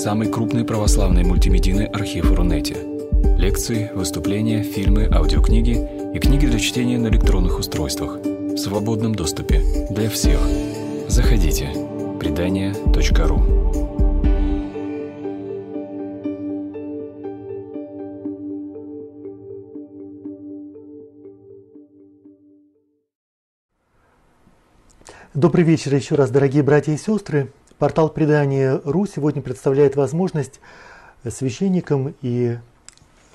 [0.00, 2.74] самый крупный православный мультимедийный архив Рунете.
[3.36, 5.76] Лекции, выступления, фильмы, аудиокниги
[6.14, 10.40] и книги для чтения на электронных устройствах в свободном доступе для всех.
[11.06, 11.68] Заходите.
[12.18, 13.42] Предания.ру
[25.34, 27.52] Добрый вечер еще раз, дорогие братья и сестры.
[27.80, 30.60] Портал предания РУ сегодня представляет возможность
[31.26, 32.58] священникам и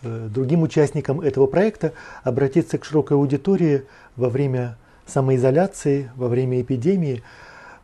[0.04, 4.78] э, другим участникам этого проекта обратиться к широкой аудитории во время
[5.08, 7.24] самоизоляции, во время эпидемии,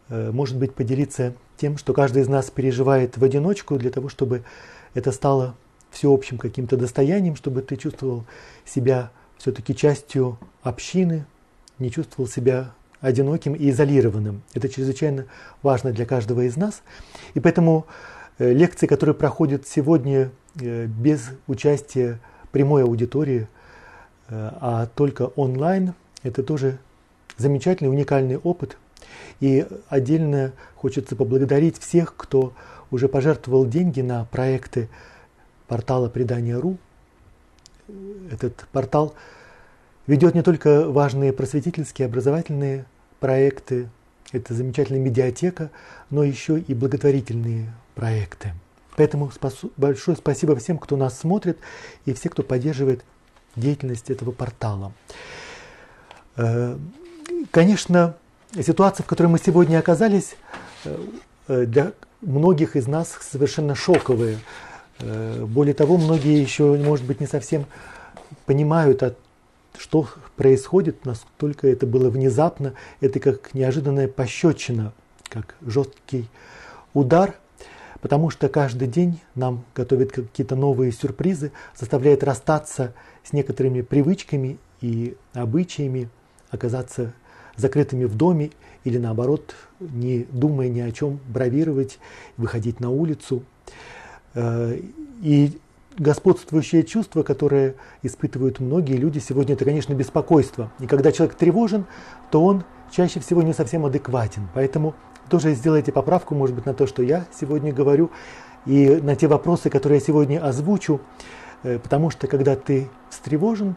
[0.09, 4.43] э, может быть, поделиться тем, что каждый из нас переживает в одиночку, для того, чтобы
[4.93, 5.55] это стало
[5.89, 8.23] всеобщим каким-то достоянием, чтобы ты чувствовал
[8.65, 11.25] себя все-таки частью общины,
[11.79, 14.43] не чувствовал себя одиноким и изолированным.
[14.53, 15.25] Это чрезвычайно
[15.63, 16.83] важно для каждого из нас.
[17.33, 17.87] И поэтому
[18.37, 22.19] э, лекции, которые проходят сегодня э, без участия
[22.51, 23.47] прямой аудитории,
[24.29, 26.77] э, а только онлайн, это тоже
[27.37, 28.77] замечательный, уникальный опыт.
[29.39, 32.53] И отдельно хочется поблагодарить всех, кто
[32.91, 34.89] уже пожертвовал деньги на проекты
[35.67, 36.77] портала предания.ру.
[38.31, 39.15] Этот портал
[40.07, 42.85] ведет не только важные просветительские, образовательные
[43.19, 43.89] проекты,
[44.31, 45.71] это замечательная медиатека,
[46.09, 48.53] но еще и благотворительные проекты.
[48.95, 49.31] Поэтому
[49.77, 51.57] большое спасибо всем, кто нас смотрит
[52.05, 53.03] и все, кто поддерживает
[53.55, 54.93] деятельность этого портала.
[56.37, 56.77] Э,
[57.51, 58.15] конечно,
[58.59, 60.35] ситуация, в которой мы сегодня оказались,
[60.85, 64.39] э, для многих из нас совершенно шоковая.
[64.99, 67.65] Э, более того, многие еще, может быть, не совсем
[68.45, 69.03] понимают,
[69.77, 74.93] что происходит, настолько это было внезапно, это как неожиданная пощечина,
[75.29, 76.27] как жесткий
[76.93, 77.35] удар,
[78.01, 82.93] потому что каждый день нам готовят какие-то новые сюрпризы, заставляет расстаться
[83.23, 86.09] с некоторыми привычками и обычаями,
[86.49, 87.13] оказаться
[87.55, 88.51] закрытыми в доме
[88.83, 91.99] или наоборот, не думая ни о чем, бравировать,
[92.37, 93.43] выходить на улицу.
[94.33, 94.79] Э,
[95.21, 95.59] и
[95.97, 100.71] господствующее чувство, которое испытывают многие люди сегодня, это, конечно, беспокойство.
[100.79, 101.85] И когда человек тревожен,
[102.29, 104.47] то он чаще всего не совсем адекватен.
[104.53, 104.95] Поэтому
[105.29, 108.11] тоже сделайте поправку, может быть, на то, что я сегодня говорю,
[108.65, 111.01] и на те вопросы, которые я сегодня озвучу,
[111.63, 113.75] э, потому что когда ты встревожен,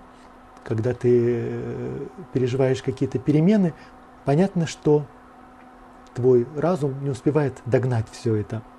[0.62, 3.72] когда ты э, переживаешь какие-то перемены,
[4.25, 5.06] понятно, что
[6.14, 8.62] твой разум не успевает догнать все это–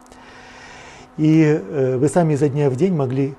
[1.17, 3.35] и э, вы сами изо дня в день могли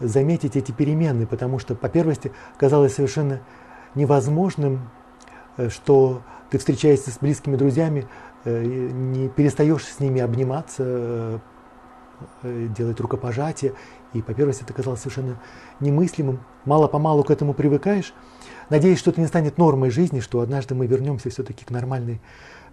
[0.00, 3.40] заметить эти перемены, потому что, по первости, казалось совершенно
[3.94, 4.90] невозможным,
[5.56, 8.06] э, что ты встречаешься с близкими друзьями,
[8.44, 11.40] э, не перестаешь с ними обниматься,
[12.42, 13.74] делать рукопожатие.
[14.12, 15.40] И, по первости, это казалось совершенно
[15.78, 16.40] немыслимым.
[16.64, 18.12] Мало-помалу к этому привыкаешь.
[18.70, 22.20] Надеюсь, что это не станет нормой жизни, что однажды мы вернемся все-таки к нормальной,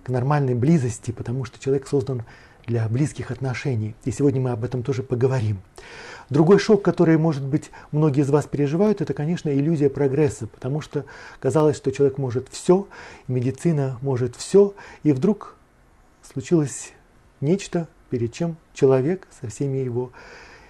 [0.04, 2.24] к нормальной близости, потому что человек создан
[2.66, 3.96] для близких отношений.
[4.06, 5.60] И сегодня мы об этом тоже поговорим.
[6.30, 11.06] Другой шок, который, может быть, многие из вас переживают, это, конечно, иллюзия прогресса, потому что
[11.40, 12.88] казалось, что человек может все,
[13.28, 14.74] медицина может все,
[15.04, 15.56] и вдруг
[16.24, 16.94] случилось
[17.42, 20.12] нечто, перед чем человек со всеми его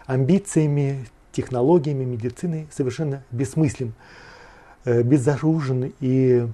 [0.05, 3.93] амбициями, технологиями, медициной совершенно бессмыслен,
[4.83, 6.47] э, безоружен и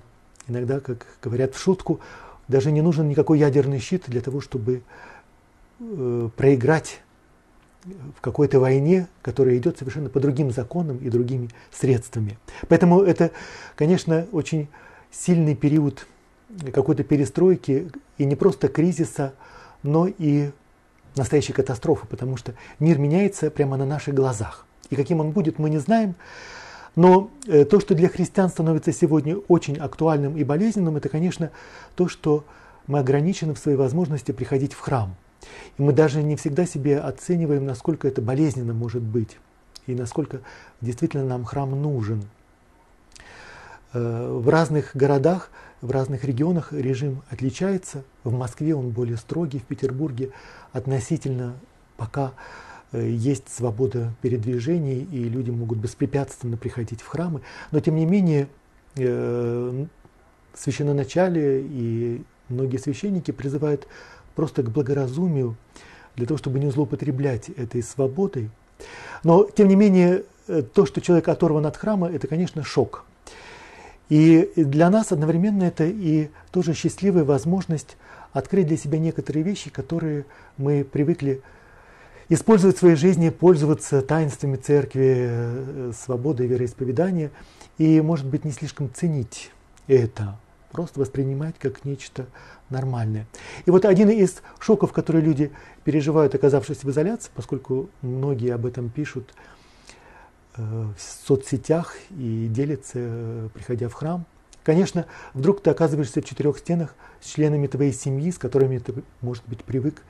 [0.47, 1.99] иногда, как говорят в шутку,
[2.47, 4.83] даже не нужен никакой ядерный щит для того, чтобы
[5.83, 7.01] Э, проиграть
[8.15, 12.37] в какой-то войне, которая идет совершенно по другим законам и другими средствами.
[12.67, 13.31] Поэтому это,
[13.75, 14.67] конечно, очень
[15.09, 16.05] сильный период
[16.71, 19.33] какой-то перестройки и не просто кризиса,
[19.81, 20.51] но и
[21.15, 24.67] настоящей катастрофы, потому что мир меняется прямо на наших глазах.
[24.91, 26.13] И каким он будет, мы не знаем.
[26.95, 31.49] Но э, то, что для христиан становится сегодня очень актуальным и болезненным, это, конечно,
[31.95, 32.45] то, что
[32.85, 35.15] мы ограничены в своей возможности приходить в храм.
[35.77, 39.37] И мы даже не всегда себе оцениваем, насколько это болезненно может быть,
[39.87, 40.41] и насколько
[40.81, 42.23] действительно нам храм нужен.
[43.93, 45.49] Э, в разных городах,
[45.81, 48.03] в разных регионах режим отличается.
[48.23, 50.31] В Москве он более строгий, в Петербурге
[50.71, 51.55] относительно
[51.97, 52.33] пока
[52.91, 57.41] э, есть свобода передвижений, и люди могут беспрепятственно приходить в храмы.
[57.71, 58.47] Но тем не менее,
[58.95, 59.85] э,
[60.53, 63.87] священноначалие и многие священники призывают
[64.35, 65.55] просто к благоразумию,
[66.15, 68.49] для того, чтобы не злоупотреблять этой свободой.
[69.23, 73.05] Но, тем не менее, э, то, что человек оторван от храма, это, конечно, шок.
[74.09, 77.95] И для нас одновременно это и тоже счастливая возможность
[78.33, 80.25] открыть для себя некоторые вещи, которые
[80.57, 81.41] мы привыкли
[82.27, 87.31] использовать в своей жизни, пользоваться таинствами церкви, э, свободой вероисповедания
[87.77, 89.51] и, может быть, не слишком ценить
[89.87, 90.37] это,
[90.71, 92.25] просто воспринимать как нечто
[92.69, 93.27] нормальное.
[93.65, 95.51] И вот один из шоков, которые люди
[95.83, 99.33] переживают, оказавшись в изоляции, поскольку многие об этом пишут
[100.55, 104.25] э, в соцсетях и делятся, э, приходя в храм,
[104.63, 109.43] конечно, вдруг ты оказываешься в четырех стенах с членами твоей семьи, с которыми ты, может
[109.47, 110.01] быть, привык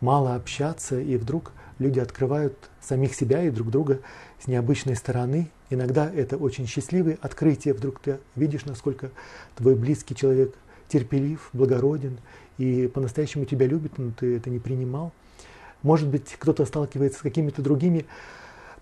[0.00, 4.00] мало общаться, и вдруг люди открывают самих себя и друг друга
[4.42, 5.50] с необычной стороны.
[5.70, 7.74] Иногда это очень счастливые открытия.
[7.74, 9.10] Вдруг ты видишь, насколько
[9.56, 10.54] твой близкий человек
[10.88, 12.18] терпелив, благороден
[12.56, 15.12] и по-настоящему тебя любит, но ты это не принимал.
[15.82, 18.06] Может быть, кто-то сталкивается с какими-то другими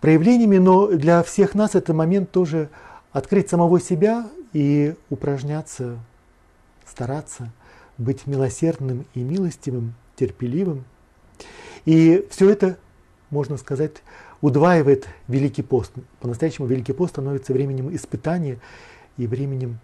[0.00, 2.70] проявлениями, но для всех нас это момент тоже
[3.12, 5.98] открыть самого себя и упражняться,
[6.86, 7.52] стараться
[7.98, 10.84] быть милосердным и милостивым, терпеливым.
[11.84, 12.78] И все это
[13.30, 14.02] можно сказать,
[14.40, 15.92] удваивает Великий пост.
[16.20, 18.58] По-настоящему Великий пост становится временем испытания
[19.16, 19.78] и временем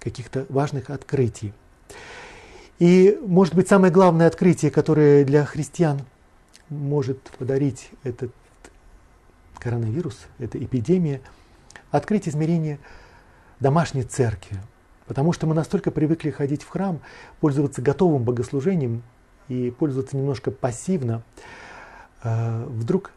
[0.00, 1.52] каких-то важных открытий.
[2.78, 6.00] И, может быть, самое главное открытие, которое для христиан
[6.68, 8.32] может подарить этот
[9.58, 11.20] коронавирус, эта эпидемия,
[11.90, 12.80] открыть измерение
[13.60, 14.58] домашней церкви.
[15.06, 17.00] Потому что мы настолько привыкли ходить в храм,
[17.40, 19.02] пользоваться готовым богослужением
[19.48, 21.22] и пользоваться немножко пассивно,
[22.22, 23.12] Э, вдруг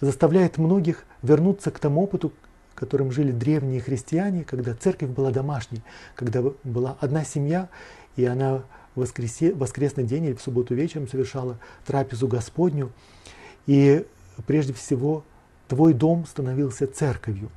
[0.00, 2.32] заставляет многих вернуться к тому опыту,
[2.74, 5.82] которым жили древние христиане, когда церковь была домашней,
[6.14, 7.68] когда была одна семья,
[8.16, 8.62] и она
[8.94, 12.90] в воскресе, воскресный день или в субботу вечером совершала трапезу Господню.
[13.66, 14.04] И
[14.46, 15.24] прежде всего
[15.68, 17.50] твой дом становился церковью.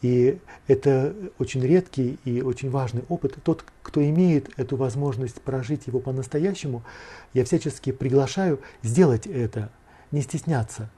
[0.00, 3.36] И это очень редкий и очень важный опыт.
[3.42, 6.84] Тот, кто имеет эту возможность прожить его по-настоящему,
[7.32, 9.70] я всячески приглашаю сделать это–
[10.12, 10.90] не стесняться.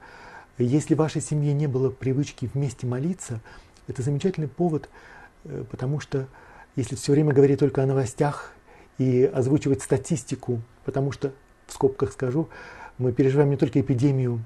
[0.63, 3.41] Если в вашей семье не было привычки вместе молиться,
[3.87, 4.89] это замечательный повод,
[5.43, 6.27] э, потому что
[6.75, 8.53] если все время говорить только о новостях
[8.97, 11.33] и озвучивать статистику, потому что,
[11.67, 12.49] в скобках скажу,
[12.97, 14.43] мы переживаем не только эпидемию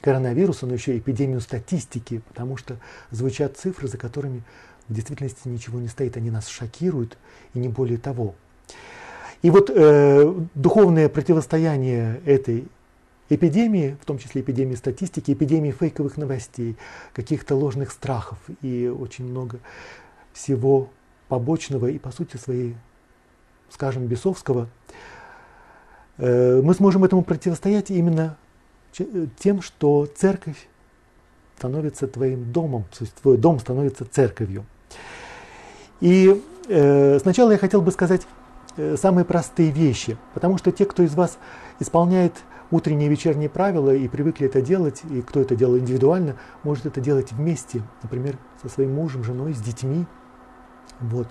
[0.00, 2.76] коронавируса, но еще и эпидемию статистики, потому что
[3.10, 4.42] звучат цифры, за которыми
[4.88, 7.16] в действительности ничего не стоит, они нас шокируют
[7.54, 8.34] и не более того.
[9.42, 12.66] И вот э, духовное противостояние этой
[13.28, 16.76] эпидемии, в том числе эпидемии статистики, эпидемии фейковых новостей,
[17.12, 19.60] каких-то ложных страхов и очень много
[20.32, 20.88] всего
[21.28, 22.76] побочного и по сути своей,
[23.70, 24.68] скажем, бесовского,
[26.18, 28.36] э, мы сможем этому противостоять именно
[29.38, 30.68] тем, что церковь
[31.56, 34.64] становится твоим домом, то есть твой дом становится церковью.
[36.00, 38.22] И э, сначала я хотел бы сказать
[38.76, 41.38] э, самые простые вещи, потому что те, кто из вас
[41.80, 42.34] исполняет
[42.70, 47.00] утренние и вечерние правила и привыкли это делать, и кто это делал индивидуально, может это
[47.00, 50.06] делать вместе, например, со своим мужем, женой, с детьми.
[51.00, 51.28] Вот.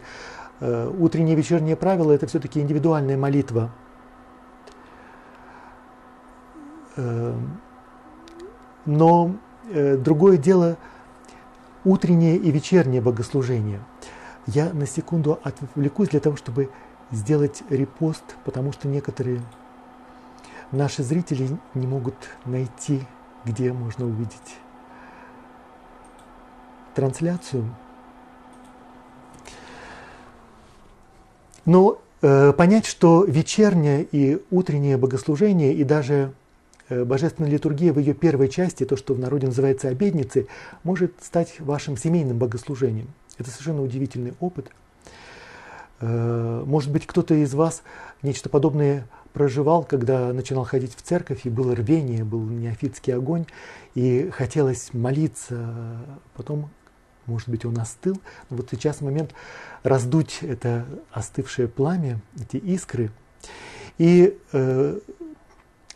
[0.60, 3.72] Э, утренние и вечерние правила– это все-таки индивидуальная молитва.
[6.96, 7.36] Э,
[8.86, 9.36] но
[9.70, 10.78] э, другое дело–
[11.86, 13.80] утреннее и вечернее богослужение.
[14.46, 16.70] Я на секунду отвлекусь для того, чтобы
[17.12, 19.42] сделать репост, потому что некоторые
[20.72, 22.16] наши зрители не могут
[22.46, 23.02] найти,
[23.46, 24.58] где можно увидеть
[26.94, 27.76] трансляцию.
[31.66, 36.34] Но э, понять, что вечернее и утреннее богослужение и даже
[36.90, 40.48] э, божественная литургия в ее первой части, то, что в народе называется обедницей,
[40.84, 43.08] может стать вашим семейным богослужением.
[43.38, 44.72] Это совершенно удивительный опыт.
[46.02, 47.82] Э, может быть, кто-то из вас
[48.22, 53.46] нечто подобное проживал, когда начинал ходить в церковь, и было рвение, был неофитский огонь,
[53.96, 55.98] и хотелось молиться.
[56.36, 56.70] Потом,
[57.26, 58.20] может быть, он остыл.
[58.50, 59.34] Но вот сейчас момент
[59.82, 63.12] раздуть это остывшее пламя, эти искры,
[63.98, 65.00] и э,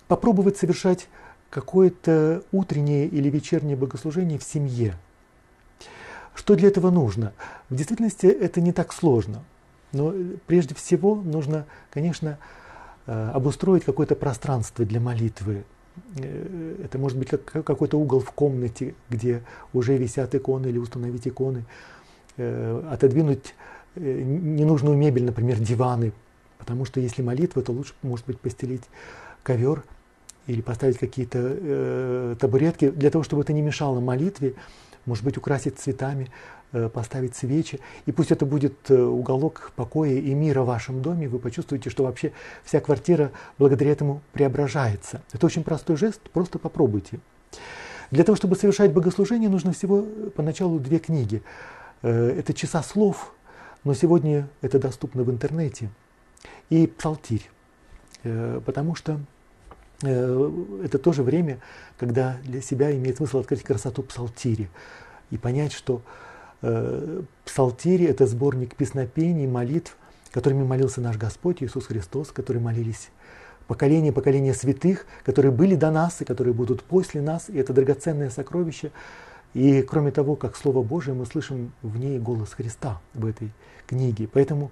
[0.08, 1.08] попробовать совершать
[1.50, 4.96] какое-то утреннее или вечернее богослужение в семье.
[6.36, 7.34] Что для этого нужно?
[7.70, 9.44] В действительности это не так сложно.
[9.92, 10.14] Но
[10.46, 12.42] прежде всего нужно, конечно, Э,
[13.08, 15.64] обустроить какое-то пространство для молитвы.
[16.18, 19.42] Э, это может быть как, какой-то угол в комнате, где
[19.74, 21.66] уже висят иконы или установить иконы,
[22.38, 23.56] э, отодвинуть
[23.96, 26.12] ненужную мебель, например, диваны,
[26.60, 28.84] потому что если молитва, то лучше, может быть, постелить
[29.42, 29.84] ковер
[30.46, 32.90] или поставить какие-то э, табуретки.
[32.90, 34.54] Для того, чтобы это не мешало молитве,
[35.06, 36.26] может быть, украсить цветами.
[36.26, 36.30] э,
[36.90, 41.40] поставить свечи, и пусть это будет э, уголок покоя и мира в вашем доме, вы
[41.40, 42.32] почувствуете, что вообще
[42.64, 45.22] вся квартира благодаря этому преображается.
[45.32, 47.20] Это очень простой жест, просто попробуйте.
[48.12, 50.06] Для того, чтобы совершать богослужение, нужно всего
[50.36, 51.42] поначалу две книги.
[52.02, 53.34] Это часа слов,
[53.84, 55.90] но сегодня это доступно в интернете,
[56.70, 57.50] и псалтирь.
[58.24, 59.20] Потому что
[60.04, 60.52] Э,
[60.84, 61.60] это тоже время,
[61.98, 64.70] когда для себя имеет смысл открыть красоту псалтири
[65.32, 66.00] и понять, что э,
[67.46, 69.96] псалтири– это сборник песнопений, молитв,
[70.32, 73.10] которыми молился наш Господь Иисус Христос, которые молились
[73.68, 78.30] поколение поколения святых, которые были до нас и которые будут после нас, и это драгоценное
[78.30, 78.92] сокровище.
[79.54, 83.52] И кроме того, как Слово Божие, мы слышим в ней голос Христа в этой
[83.86, 84.28] книге.
[84.32, 84.72] Поэтому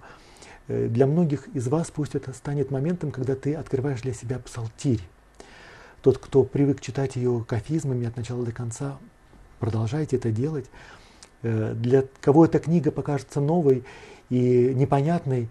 [0.68, 5.02] э, для многих из вас пусть это станет моментом, когда ты открываешь для себя псалтирь.
[6.02, 8.98] Тот, кто привык читать ее кафизмами от начала до конца,
[9.60, 10.70] продолжайте это делать.
[11.46, 13.84] Э, для кого эта книга покажется новой
[14.32, 15.48] и непонятной,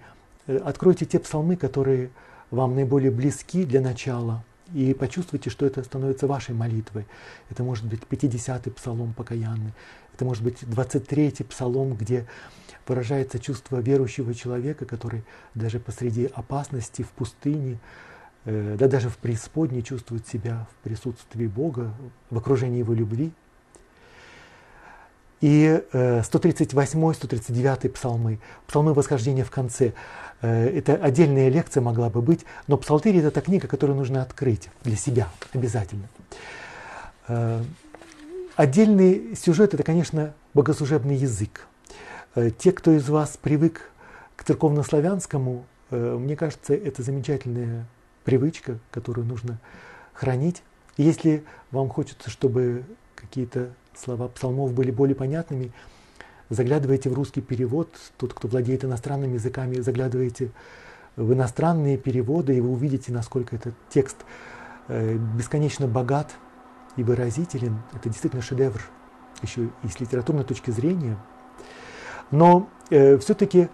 [0.48, 2.10] э, откройте те псалмы, которые
[2.50, 7.06] вам наиболее близки для начала, и почувствуйте, что это становится вашей молитвой.
[7.48, 9.72] Это может быть 50-й псалом покаянный,
[10.14, 12.26] это может быть 23-й псалом, где
[12.88, 15.22] выражается чувство верующего человека, который
[15.54, 17.78] даже посреди опасности в пустыне
[18.44, 21.94] Э, да даже в преисподней чувствует себя в присутствии Бога,
[22.30, 23.32] в окружении Его любви.
[25.44, 29.92] И 138-139 э, псалмы, псалмы восхождения в конце.
[30.40, 34.70] Э, это отдельная лекция могла бы быть, но псалтырь– это та книга, которую нужно открыть
[34.84, 36.08] для себя обязательно.
[38.56, 41.66] Отдельный сюжет– это, конечно, богослужебный язык.
[42.56, 43.90] Те, кто из вас привык
[44.36, 47.84] к церковнославянскому, мне кажется, это замечательная
[48.24, 49.58] привычка, которую нужно
[50.14, 50.62] хранить.
[50.96, 52.84] И если вам хочется, чтобы
[53.14, 55.72] какие-то слова псалмов были более понятными,
[56.50, 57.88] заглядывайте в русский перевод.
[58.16, 60.50] Тот, кто владеет иностранными языками, заглядывайте
[61.16, 64.16] в иностранные переводы, и вы увидите, насколько этот текст
[64.88, 66.34] э, бесконечно богат
[66.96, 67.78] и выразителен.
[67.92, 68.80] Это действительно шедевр,
[69.42, 71.16] еще и с литературной точки зрения.
[72.30, 73.68] Но э, все-таки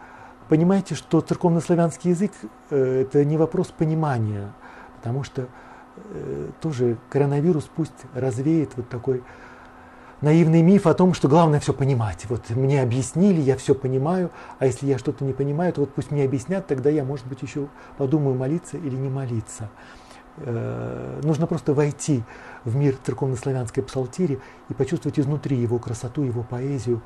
[0.49, 2.33] понимаете, что церковнославянский язык
[2.71, 4.53] э, это не вопрос понимания,
[4.97, 5.49] потому что
[5.97, 9.23] э, тоже коронавирус пусть развеет вот такой
[10.21, 12.27] наивный миф о том, что главное все понимать.
[12.29, 16.11] Вот мне объяснили, я все понимаю, а если я что-то не понимаю, то вот пусть
[16.11, 19.71] мне объяснят, тогда я, может быть, еще подумаю, молиться или не молиться.
[20.39, 22.23] Э, нужно просто войти
[22.65, 27.03] в мир церковно-славянской псалтири и почувствовать изнутри его красоту, его поэзию.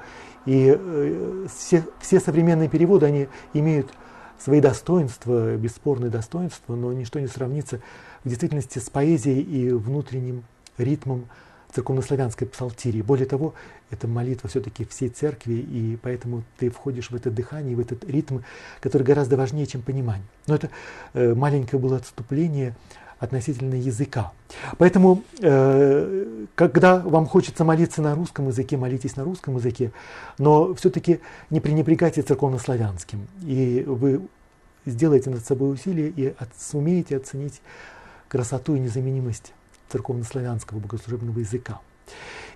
[0.47, 3.92] И э, все, все современные переводы, они имеют
[4.38, 7.80] свои достоинства, бесспорные достоинства, но ничто не сравнится
[8.25, 10.44] в действительности с поэзией и внутренним
[10.76, 11.26] ритмом
[11.75, 13.02] церковно-славянской псалтири.
[13.02, 13.54] Более того,
[13.90, 18.40] это молитва все-таки всей церкви, и поэтому ты входишь в это дыхание, в этот ритм,
[18.81, 20.26] который гораздо важнее, чем понимание.
[20.47, 20.71] Но это
[21.14, 22.75] э, маленькое было отступление
[23.19, 24.33] относительно языка.
[24.78, 29.93] Поэтому, э, когда вам хочется молиться на русском языке, молитесь на русском языке,
[30.38, 33.26] но все-таки не пренебрегайте церковнославянским.
[33.43, 34.23] И вы
[34.87, 37.61] сделаете над собой усилие и от, сумеете оценить
[38.28, 39.52] красоту и незаменимость
[39.94, 41.80] церковнославянского богослужебного языка.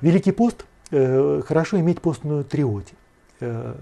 [0.01, 2.93] Великий пост э, хорошо иметь постную триоди.
[3.41, 3.75] Э,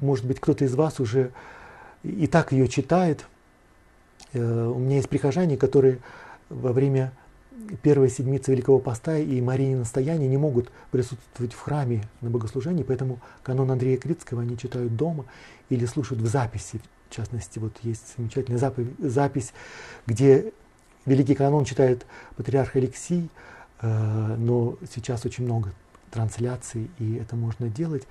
[0.00, 1.32] может быть, кто-то из вас уже
[2.02, 3.26] и так ее читает–
[4.32, 5.98] Э, у меня есть прихожане, которые
[6.48, 7.12] во время
[7.82, 13.20] первой седмицы Великого Поста и Марии Настояния не могут присутствовать в храме на богослужении, поэтому
[13.42, 15.26] канон Андрея Критского они читают дома
[15.68, 16.80] или слушают в записи.
[17.08, 18.58] В частности, вот есть замечательная
[18.98, 19.52] запись,
[20.06, 20.52] где
[21.06, 22.06] Великий канон читает
[22.36, 23.28] патриарх Алексий,
[23.80, 25.72] э, но сейчас очень много
[26.10, 28.06] трансляций, и это можно делать.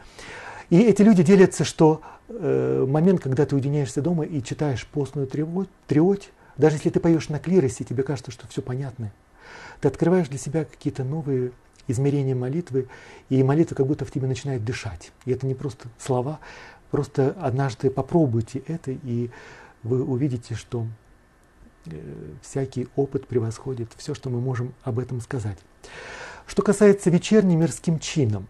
[0.69, 6.31] И эти люди делятся, что э, момент, когда ты уединяешься дома и читаешь постную триоть,
[6.57, 9.11] даже если ты поешь на клиросе, тебе кажется, что все понятно.
[9.79, 11.51] Ты открываешь для себя какие-то новые
[11.87, 12.87] измерения молитвы,
[13.29, 15.11] и молитва как будто в тебе начинает дышать.
[15.25, 16.39] И это не просто слова,
[16.89, 19.29] просто однажды попробуйте это, и
[19.83, 20.85] вы увидите, что
[22.41, 25.57] всякий опыт превосходит все, что мы можем об этом сказать.
[26.47, 28.47] Что касается вечерним мирским чином,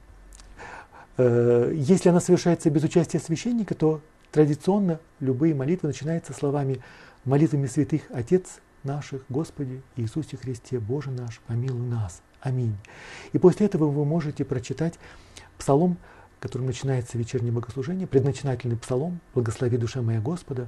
[1.18, 6.82] Э, если она совершается без участия священника, то традиционно любые молитвы начинаются словами
[7.26, 12.22] молитвами святых Отец наших, Господи Иисусе Христе, Боже наш, помилуй нас.
[12.42, 12.76] Аминь.
[13.34, 14.96] И после этого вы можете прочитать
[15.60, 15.98] псалом,
[16.40, 20.68] которым начинается вечернее богослужение, предначинательный псалом «Благослови душа моя Господа».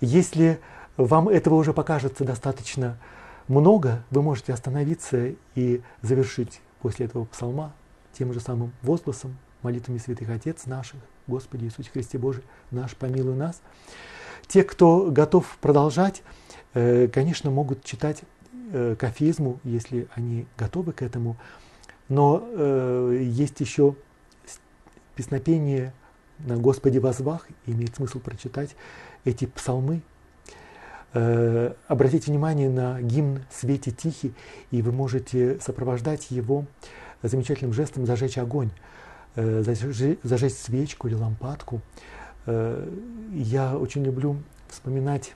[0.00, 0.60] Если
[0.98, 2.98] вам этого уже покажется достаточно
[3.46, 7.72] много, вы можете остановиться и завершить после этого псалма
[8.12, 13.62] тем же самым возгласом молитвами святых Отец наших, Господи Иисусе Христе Божий, наш, помилуй нас.
[14.46, 16.22] Те, кто готов продолжать,
[16.74, 18.22] э, конечно, могут читать
[18.72, 21.36] э, кафизму, если они готовы к этому,
[22.08, 23.94] но э, есть еще
[25.14, 25.92] песнопение
[26.38, 28.74] на Господи возвах, имеет смысл прочитать
[29.24, 30.02] эти псалмы.
[31.12, 34.34] Обратите внимание на гимн «Свете тихий»,
[34.70, 36.66] и вы можете сопровождать его
[37.22, 38.70] замечательным жестом «Зажечь огонь».
[39.40, 41.80] Э, зажечь свечку или лампадку.
[42.46, 42.88] Э,
[43.32, 45.34] я очень люблю вспоминать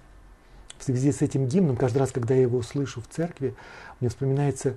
[0.79, 3.55] в связи с этим гимном, каждый раз, когда я его слышу в церкви,
[4.01, 4.77] мне вспоминается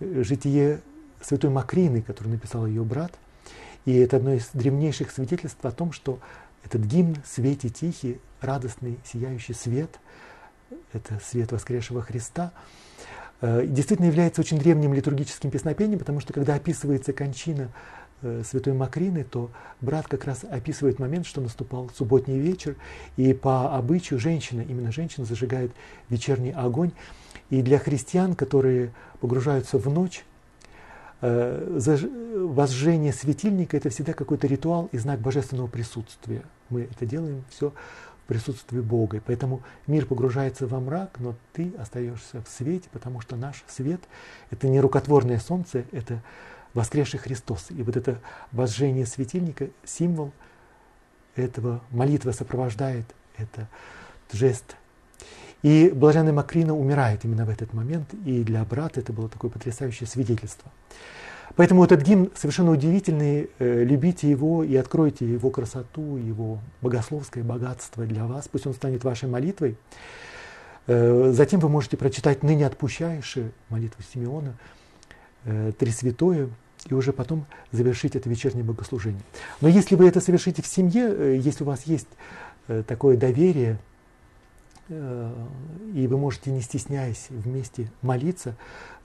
[0.00, 0.80] э, житие
[1.20, 3.12] святой Макрины, который написал ее брат.
[3.84, 6.18] И это одно из древнейших свидетельств о том, что
[6.64, 10.00] этот гимн «Свете тихий», радостный, сияющий свет,
[10.92, 12.52] это свет воскресшего Христа,
[13.42, 17.70] действительно является очень древним литургическим песнопением, потому что когда описывается кончина
[18.24, 19.50] Э, святой Макрины, то
[19.82, 22.74] брат как раз описывает момент, что наступал субботний вечер,
[23.18, 25.72] и по обычаю женщина, именно женщина зажигает
[26.08, 26.92] вечерний огонь.
[27.50, 30.24] И для христиан, которые погружаются в ночь,
[31.20, 36.44] э, возжжение светильника– это всегда какой-то ритуал и знак божественного присутствия.
[36.70, 37.74] Мы это делаем все
[38.26, 39.18] присутствии Бога.
[39.18, 44.00] И поэтому мир погружается во мрак, но ты остаешься в свете, потому что наш свет–
[44.50, 46.22] это не рукотворное солнце, это
[46.72, 47.66] воскресший Христос.
[47.70, 48.20] И вот это
[48.52, 50.32] возжжение светильника, символ
[51.36, 53.68] этого, молитва сопровождает это
[54.32, 54.76] жест.
[55.62, 60.06] И блаженная Макрина умирает именно в этот момент, и для брата это было такое потрясающее
[60.06, 60.70] свидетельство.
[61.56, 68.04] Поэтому этот гимн совершенно удивительный, э, любите его и откройте его красоту, его богословское богатство
[68.04, 69.76] для вас, пусть он станет вашей молитвой.
[70.86, 74.56] Э, затем вы можете прочитать «Ныне отпущаешь» молитву Симеона,
[75.44, 76.48] э, «Три святое»,
[76.86, 79.22] и уже потом завершить это вечернее богослужение.
[79.60, 82.08] Но если вы это совершите в семье, если у вас есть
[82.86, 83.78] такое доверие,
[84.90, 88.54] и вы можете, не стесняясь, вместе молиться,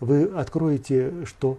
[0.02, 1.58] вы откроете, что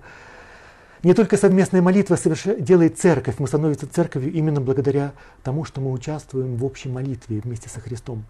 [1.02, 2.18] не только совместная молитва
[2.58, 7.68] делает церковь, мы становимся церковью именно благодаря тому, что мы участвуем в общей молитве вместе
[7.68, 8.24] со Христом.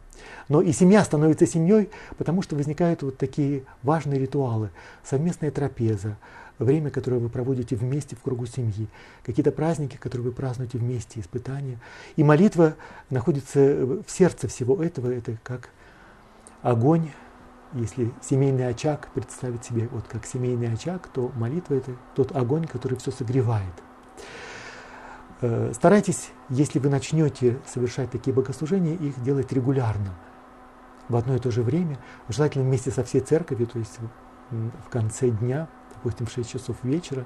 [0.49, 4.71] Но и семья становится семьей, потому что возникают вот такие важные ритуалы.
[5.03, 6.17] Совместная трапеза,
[6.59, 8.87] время, которое вы проводите вместе в кругу семьи,
[9.25, 11.79] какие-то праздники, которые вы празднуете вместе, испытания.
[12.17, 12.77] И молитва
[13.09, 15.71] находится в сердце всего этого, это как
[16.63, 17.11] огонь,
[17.73, 22.99] если семейный очаг представить себе вот как семейный очаг, то молитва это тот огонь, который
[22.99, 23.73] все согревает.
[25.41, 30.15] Э, старайтесь, если вы начнете совершать такие богослужения, их делать регулярно,
[31.09, 33.99] в одно и то же время, желательно вместе со всей церковью, то есть
[34.51, 35.69] в конце дня–
[36.03, 37.25] допустим, в 6 часов вечера.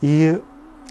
[0.00, 0.40] И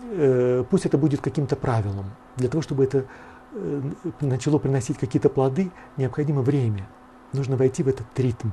[0.01, 2.05] э, пусть это будет каким-то правилом.
[2.37, 3.05] Для того, чтобы это
[3.53, 3.81] э,
[4.21, 6.87] начало приносить какие-то плоды, необходимо время.
[7.33, 8.49] Нужно войти в этот ритм.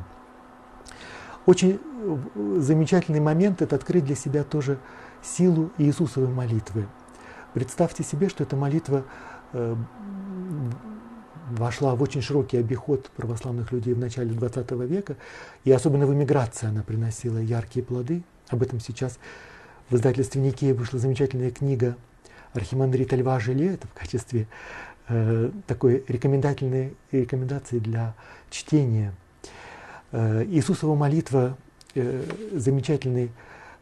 [1.47, 4.79] Очень э, замечательный момент– это открыть для себя тоже
[5.23, 6.87] силу Иисусовой молитвы.
[7.55, 9.05] Представьте себе, что эта молитва
[9.53, 9.77] э,
[11.51, 15.17] вошла в очень широкий обиход православных людей в начале XX века,
[15.65, 18.23] и особенно в эмиграции она приносила яркие плоды.
[18.49, 19.19] Об этом сейчас
[19.89, 21.97] в издательстве Никея вышла замечательная книга
[22.53, 24.47] архимандрита Льва Жилета в качестве
[25.11, 28.15] э, такой рекомендательной рекомендации для
[28.51, 29.13] чтения.
[30.13, 31.57] Э, Иисусова молитва
[31.95, 33.31] э, замечательный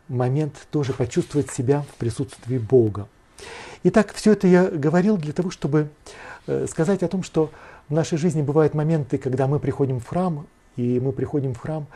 [0.09, 3.09] момент тоже почувствовать себя в присутствии Бога.
[3.85, 5.91] Итак, все это я говорил для того, чтобы
[6.67, 7.53] сказать о том, что
[7.89, 11.87] в нашей жизни бывают моменты, когда мы приходим в храм, и мы приходим в храм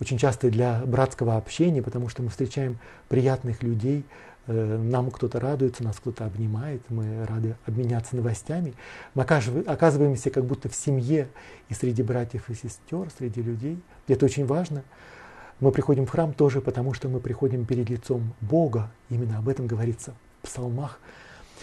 [0.00, 4.04] очень часто для братского общения, потому что мы встречаем приятных людей,
[4.46, 8.74] нам кто-то радуется, нас кто-то обнимает, мы рады обменяться новостями.
[9.14, 11.28] Мы оказываемся как будто в семье
[11.68, 13.78] и среди братьев и сестер, среди людей.
[14.08, 14.82] Это очень важно.
[15.60, 18.90] Мы приходим в храм тоже потому, что мы приходим перед лицом Бога.
[19.10, 20.98] Именно об этом говорится в псалмах.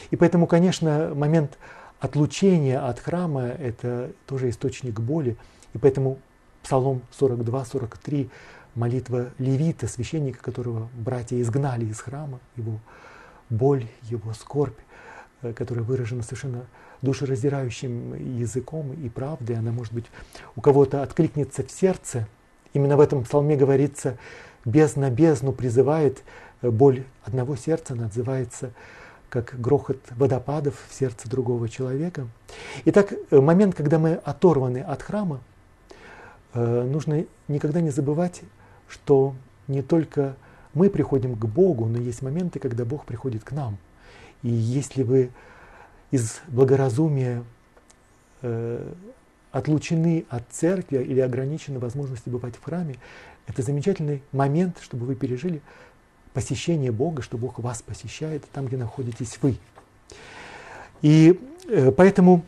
[0.09, 1.57] И поэтому, конечно, момент
[1.99, 5.35] отлучение от храма– это тоже источник боли.
[5.73, 6.17] И поэтому
[6.63, 8.29] Псалом 42-43,
[8.75, 12.79] молитва левита, священника, которого братья изгнали из храма, его
[13.49, 14.77] боль, его скорбь,
[15.41, 16.65] э, которая выражена совершенно
[17.01, 20.05] душераздирающим языком и правдой, она, может быть,
[20.55, 22.27] у кого-то откликнется в сердце.
[22.73, 24.17] Именно в этом псалме говорится,
[24.65, 26.23] бездна бездну призывает,
[26.61, 28.71] э, боль одного сердца она отзывается
[29.29, 32.27] как грохот водопадов в сердце другого человека.
[32.85, 35.41] Итак, э, момент, когда мы оторваны от храма,
[36.55, 38.41] нужно никогда не забывать,
[38.89, 39.35] что
[39.67, 40.35] не только
[40.73, 43.77] мы приходим к Богу, но есть моменты, когда Бог приходит к нам.
[44.43, 45.31] И если вы
[46.11, 47.43] из благоразумия
[48.41, 48.93] э,
[49.51, 52.95] отлучены от церкви или ограничены возможностью бывать в храме,
[53.47, 55.61] это замечательный момент, чтобы вы пережили
[56.33, 59.57] посещение Бога, что Бог вас посещает там, где находитесь вы.
[61.01, 62.43] И э, поэтому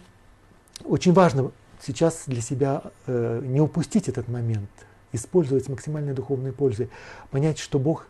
[0.83, 1.51] очень важно
[1.81, 4.69] сейчас для себя э, не упустить этот момент,
[5.11, 6.89] использовать с максимальной духовной пользой,
[7.29, 8.07] понять, что Бог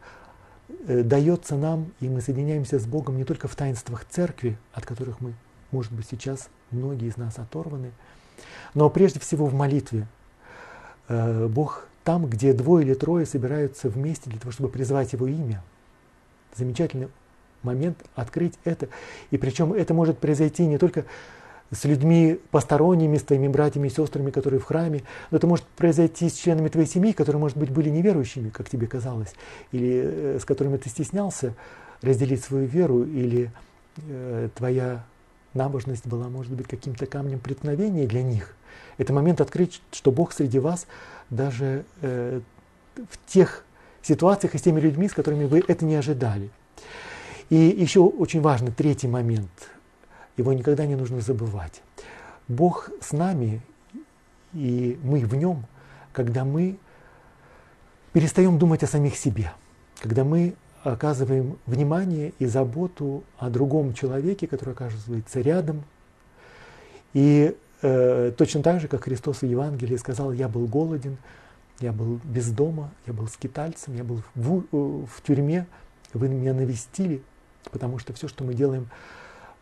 [0.88, 5.22] э, дается нам, и мы соединяемся с Богом не только в таинствах церкви, от которых
[5.22, 5.34] мы,
[5.72, 7.92] может быть, сейчас многие из нас оторваны,
[8.74, 10.08] но прежде всего в молитве.
[11.08, 15.64] Э, Бог там, где двое или трое собираются вместе для того, чтобы призвать Его имя.
[16.56, 17.10] Замечательный
[17.64, 18.90] момент открыть это.
[19.30, 21.06] И причем это может произойти не только
[21.72, 26.30] с людьми посторонними, с твоими братьями и сестрами, которые в храме, но это может произойти
[26.30, 29.34] с членами твоей семьи, которые, может быть, были неверующими, как тебе казалось,
[29.72, 31.54] или э, с которыми ты стеснялся
[32.02, 33.52] разделить свою веру, или
[33.98, 35.06] э, твоя
[35.54, 38.56] набожность была, может быть, каким-то камнем преткновения для них.
[38.98, 40.88] Это момент открыть, что Бог среди вас
[41.30, 42.42] даже э,
[42.96, 43.64] в тех
[44.02, 46.50] ситуациях и с теми людьми, с которыми вы это не ожидали.
[47.50, 49.50] И еще очень важный третий момент.
[50.38, 51.82] Его никогда не нужно забывать.
[52.48, 53.62] Бог с нами,
[54.54, 55.66] и мы в нем,
[56.14, 56.78] когда мы
[58.14, 59.52] перестаем думать о самих себе,
[60.00, 65.84] когда мы оказываем внимание и заботу о другом человеке, который оказывается рядом.
[67.14, 71.18] И э, точно так же, как Христос в Евангелии сказал, я был голоден,
[71.80, 75.68] я был без дома, я был скитальцем, я был в, в, в тюрьме,
[76.14, 77.22] вы меня навестили,
[77.70, 78.90] Потому что все, что мы делаем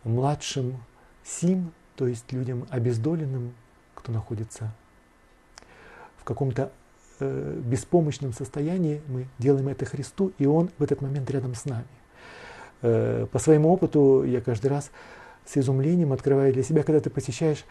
[0.03, 0.77] младшим
[1.23, 3.53] сим, то есть людям обездоленным,
[3.95, 4.73] кто находится
[6.17, 6.71] в каком-то
[7.19, 11.88] э, беспомощном состоянии, мы делаем это Христу, и Он в этот момент рядом с нами.
[12.81, 14.91] Э, по своему опыту я каждый раз
[15.45, 17.65] с изумлением открываю для себя, когда ты посещаешь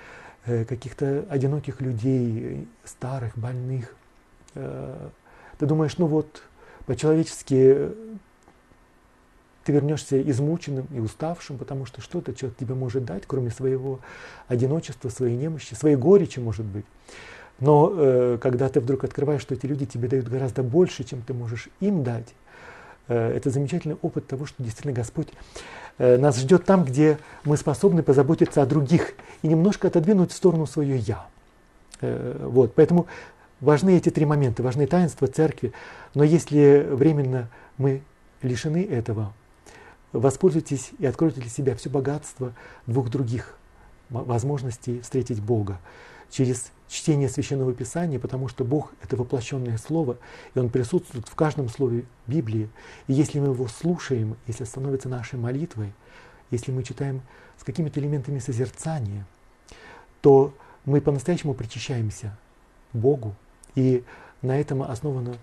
[0.45, 3.95] э, каких-то одиноких людей, старых, больных,
[4.55, 5.09] э,
[5.59, 6.43] ты думаешь, ну вот,
[6.87, 7.91] по-человечески
[9.69, 14.01] ты вернешься измученным и уставшим, потому что что-то человек тебе может дать, кроме своего
[14.47, 16.87] одиночества, своей немощи, своей горечи, может быть.
[17.61, 21.35] Но э, когда ты вдруг открываешь, что эти люди тебе дают гораздо больше, чем ты
[21.35, 22.29] можешь им дать,
[23.09, 25.29] э, это замечательный опыт того, что действительно Господь
[25.99, 30.65] э, нас ждет там, где мы способны позаботиться о других и немножко отодвинуть в сторону
[30.67, 31.27] свое «я».
[32.01, 33.07] Э, вот, поэтому
[33.61, 35.75] важны эти три момента, важны таинства церкви,
[36.15, 38.01] но если временно мы
[38.41, 39.35] лишены этого,
[40.13, 42.55] воспользуйтесь и откройте для себя все богатство
[42.87, 43.59] двух других
[44.11, 45.79] возможностей встретить Бога
[46.31, 50.17] через чтение Священного Писания, потому что Бог– это воплощенное Слово,
[50.55, 52.71] и Он присутствует в каждом слове Библии.
[53.07, 55.93] И если мы его слушаем, если становится нашей молитвой,
[56.51, 57.21] если мы читаем
[57.59, 59.27] с какими-то элементами созерцания,
[60.23, 62.37] то мы по-настоящему причащаемся
[62.93, 63.35] Богу.
[63.75, 64.05] И
[64.41, 65.37] на этом основана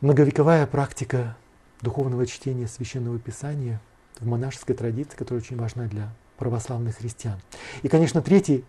[0.00, 1.36] многовековая практика
[1.82, 3.80] духовного чтения священного писания
[4.18, 7.38] в монашеской традиции, которая очень важна для православных христиан.
[7.82, 8.64] И, конечно, третий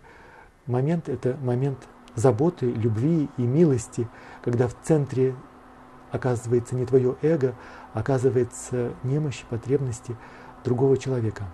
[0.66, 1.78] момент– это момент
[2.14, 4.08] заботы, любви и милости,
[4.42, 5.34] когда в центре
[6.10, 7.54] оказывается не твое эго,
[7.94, 10.16] а оказывается немощь, потребности
[10.64, 11.44] другого человека.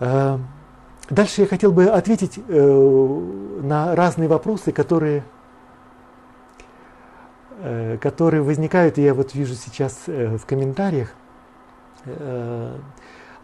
[0.00, 0.38] Э,
[1.08, 5.24] дальше я хотел бы ответить э, на разные вопросы, которые
[8.00, 11.14] которые возникают, и я вот вижу сейчас э, в комментариях,
[12.06, 12.76] э,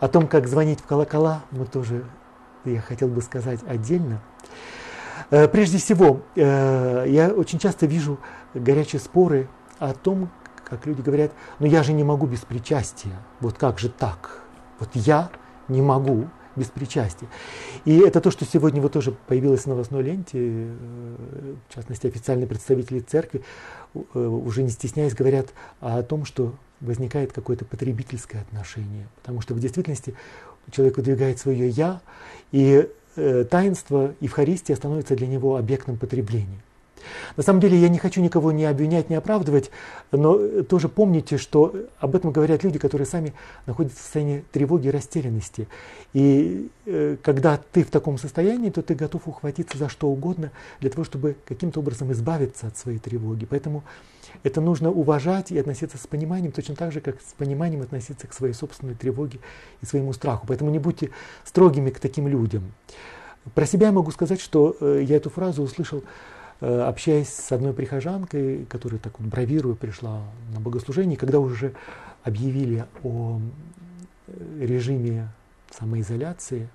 [0.00, 2.04] о том, как звонить в колокола, мы тоже,
[2.64, 4.20] я хотел бы сказать отдельно.
[5.30, 8.18] Прежде всего, я очень часто вижу
[8.54, 9.48] горячие споры
[9.80, 10.30] о том,
[10.64, 14.40] как люди говорят, ну я же не могу без причастия, вот как же так?
[14.78, 15.30] Вот я
[15.66, 17.26] не могу без причастия.
[17.84, 20.38] И это то, что сегодня вот тоже появилось в новостной ленте,
[21.68, 23.77] в частности, официальные представители церкви Э,
[24.14, 25.48] уже не стесняясь, говорят
[25.80, 29.08] о том, что возникает какое-то потребительское отношение.
[29.16, 30.14] Потому что в действительности
[30.70, 32.00] человек выдвигает свое «я»,
[32.52, 36.62] и э, таинство Евхаристия становится для него объектом потребления.
[37.36, 39.70] На самом деле я не хочу никого не обвинять, не оправдывать,
[40.12, 43.34] но тоже помните, что об этом говорят люди, которые сами
[43.66, 45.68] находятся в состоянии тревоги и растерянности.
[46.14, 50.90] И э, когда ты в таком состоянии, то ты готов ухватиться за что угодно для
[50.90, 53.44] того, чтобы каким-то образом избавиться от своей тревоги.
[53.44, 53.84] Поэтому
[54.42, 58.32] это нужно уважать и относиться с пониманием, точно так же, как с пониманием относиться к
[58.32, 59.40] своей собственной тревоге
[59.82, 60.46] и своему страху.
[60.46, 61.10] Поэтому не будьте
[61.44, 62.72] строгими к таким людям.
[63.54, 66.02] Про себя я могу сказать, что э, я эту фразу услышал
[66.60, 71.74] общаясь с одной прихожанкой, которая так вот бравируя пришла на богослужение, когда уже
[72.24, 73.40] объявили о
[74.58, 75.28] режиме
[75.70, 76.68] самоизоляции.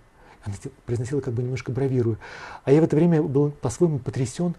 [0.45, 2.17] Она произносила как бы немножко бравируя.
[2.63, 4.55] А я в это время был по-своему потрясен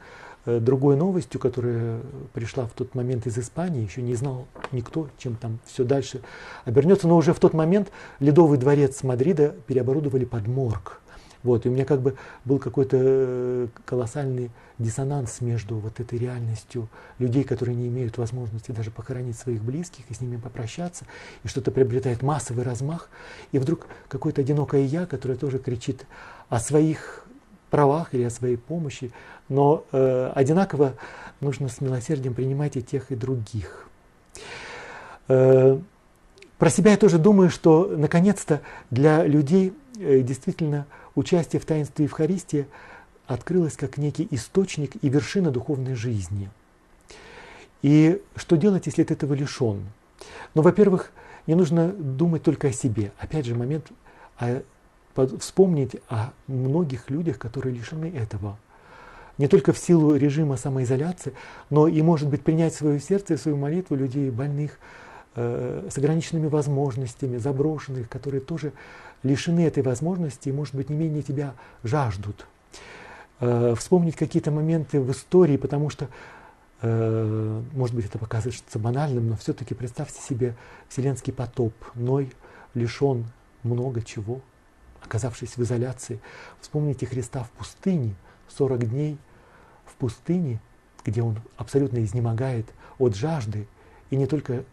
[0.46, 2.00] Э, другой новостью, которая
[2.34, 6.20] пришла в тот момент из Испании, еще не знал никто, чем там все дальше
[6.66, 11.00] обернется, но уже в тот момент Ледовый дворец Мадрида переоборудовали под морг.
[11.44, 16.88] Вот, и у меня как бы был какой-то э, колоссальный диссонанс между вот этой реальностью
[17.18, 21.04] людей, которые не имеют возможности даже похоронить своих близких и с ними попрощаться,
[21.44, 23.10] и что-то приобретает массовый размах,
[23.52, 26.06] и вдруг какое-то одинокое я, которое тоже кричит
[26.48, 27.26] о своих
[27.70, 29.12] правах или о своей помощи,
[29.50, 30.94] но э, одинаково
[31.40, 33.86] нужно с милосердием принимать и тех, и других.
[35.28, 35.78] Э,
[36.58, 42.66] про себя я тоже думаю, что наконец-то для людей э, действительно участие в таинстве Евхаристии
[43.26, 46.50] открылось как некий источник и вершина духовной жизни.
[47.82, 49.82] И что делать, если ты этого лишен?
[50.54, 51.12] Ну, во-первых,
[51.46, 53.12] не нужно думать только о себе.
[53.18, 53.90] Опять же, момент
[54.38, 54.62] о
[55.40, 58.58] вспомнить о многих людях, которые лишены этого.
[59.38, 61.34] Не только в силу режима самоизоляции,
[61.70, 64.78] но и, может быть, принять в свое сердце и свою молитву людей больных,
[65.34, 68.72] э, с ограниченными возможностями, заброшенных, которые тоже
[69.24, 72.46] лишены этой возможности и, может быть, не менее тебя жаждут.
[73.40, 76.08] Э, вспомнить какие-то моменты в истории, потому что,
[76.82, 80.54] э, может быть, это покажется банальным, но все-таки представьте себе
[80.88, 81.74] вселенский потоп.
[81.94, 82.32] Ной
[82.74, 83.24] лишен
[83.64, 84.40] много чего–
[85.04, 86.20] оказавшись в изоляции.
[86.60, 88.14] Вспомните Христа в пустыне,
[88.48, 89.18] 40 дней
[89.84, 90.60] в пустыне,
[91.04, 92.66] где он абсолютно изнемогает
[92.98, 93.68] от жажды,
[94.10, 94.64] и не только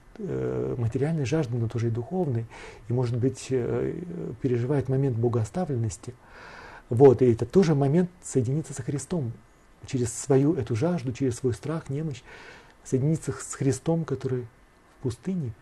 [0.78, 2.46] материальной жажды, но тоже и духовной,
[2.88, 3.94] и, может быть, э,
[4.42, 6.14] переживает момент богооставленности.
[6.90, 9.32] Вот, и это тоже момент соединиться со Христом,
[9.86, 12.22] через свою эту жажду, через свой страх, немощь,
[12.84, 14.42] соединиться с Христом, который
[15.00, 15.54] в пустыне.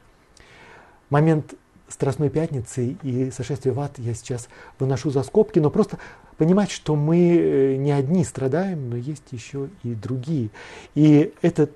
[1.10, 1.56] Момент
[1.88, 5.98] Страстной Пятницы и сошествия в ад я сейчас выношу за скобки, но просто
[6.38, 10.50] понимать, что мы э, не одни страдаем, но есть еще и другие.
[10.95, 11.69] И это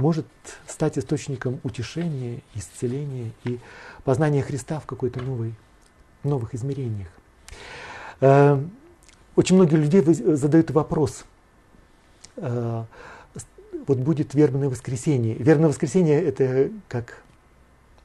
[0.00, 0.26] может
[0.66, 3.60] стать источником утешения, исцеления и
[4.02, 5.54] познания Христа в какой-то новой,
[6.24, 7.08] новых измерениях.
[8.20, 8.60] Э,
[9.36, 11.24] очень многие людей задают вопрос,
[12.36, 12.84] э,
[13.86, 15.34] вот будет вербное воскресенье.
[15.34, 17.22] Вербное воскресенье– это как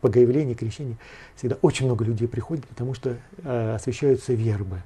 [0.02, 0.98] богоявление, крещение,
[1.36, 4.82] всегда очень много людей приходит, потому что э, освящаются вербы.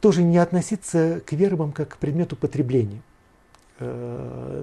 [0.00, 3.00] Тоже не относиться к вербам как к предмету потребления,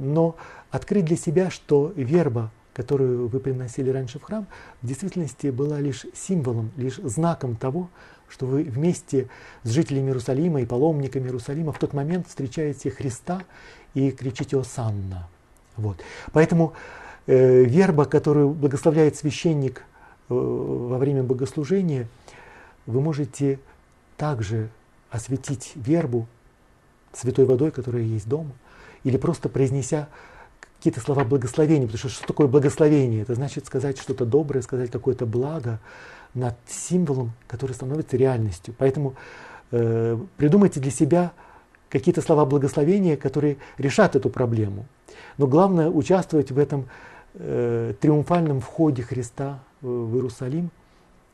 [0.01, 0.35] но
[0.71, 4.47] открыть для себя, что верба, которую вы приносили раньше в храм,
[4.81, 7.89] в действительности была лишь символом, лишь знаком того,
[8.27, 9.27] что вы вместе
[9.63, 13.41] с жителями Иерусалима и паломниками Иерусалима в тот момент встречаете Христа
[13.95, 15.27] и кричите «Осанна».
[15.77, 15.97] Вот.
[16.31, 16.73] Поэтому
[17.31, 19.83] Э, верба, которую благословляет священник
[20.29, 22.07] э, во время богослужения,
[22.87, 23.59] вы можете
[24.17, 24.69] также
[25.11, 26.25] осветить вербу
[27.13, 28.49] святой водой, которая есть дома,
[29.03, 30.07] или просто произнеся
[30.77, 33.21] какие-то слова благословения, потому что что такое благословение?
[33.21, 35.79] Это значит сказать что-то доброе, сказать какое-то благо
[36.33, 38.73] над символом, который становится реальностью.
[38.77, 39.15] Поэтому
[39.71, 41.33] э, придумайте для себя
[41.89, 44.85] какие-то слова благословения, которые решат эту проблему.
[45.37, 46.87] Но главное участвовать в этом
[47.33, 50.71] э, триумфальном входе Христа в Иерусалим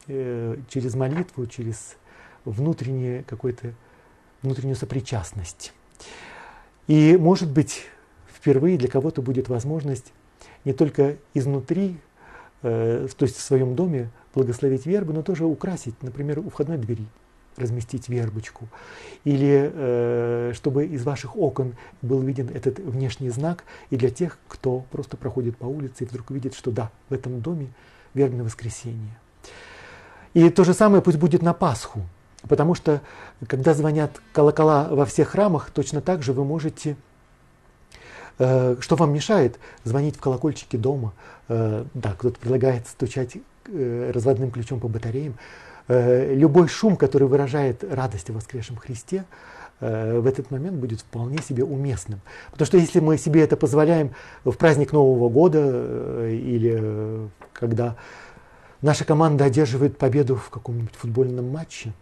[0.07, 1.97] э, через молитву, через
[2.45, 3.73] внутреннее какое-то
[4.41, 5.73] внутреннюю сопричастность.
[6.87, 7.83] И, может быть,
[8.27, 10.13] впервые для кого-то будет возможность
[10.65, 11.97] не только изнутри,
[12.61, 17.05] э, то есть в своем доме благословить вербы, но тоже украсить, например, у входной двери
[17.57, 18.67] разместить вербочку,
[19.23, 24.85] или э, чтобы из ваших окон был виден этот внешний знак, и для тех, кто
[24.91, 27.67] просто проходит по улице и вдруг видит, что да, в этом доме
[28.13, 29.17] вербное воскресенье.
[30.33, 32.01] И то же самое пусть будет на Пасху,
[32.47, 33.01] потому что
[33.47, 36.95] когда звонят колокола во всех храмах, точно так же вы можете
[38.39, 41.13] э, что вам мешает звонить в колокольчики дома?
[41.47, 45.35] Э, да, кто-то предлагает стучать э, разводным ключом по батареям.
[45.87, 49.23] Любой шум, который выражает радость о воскресшем Христе,
[49.79, 52.21] в этот момент будет вполне себе уместным.
[52.49, 57.97] Потому что если мы себе это позволяем в праздник Нового года или когда
[58.81, 61.93] наша команда одерживает победу в каком-нибудь футбольном матче,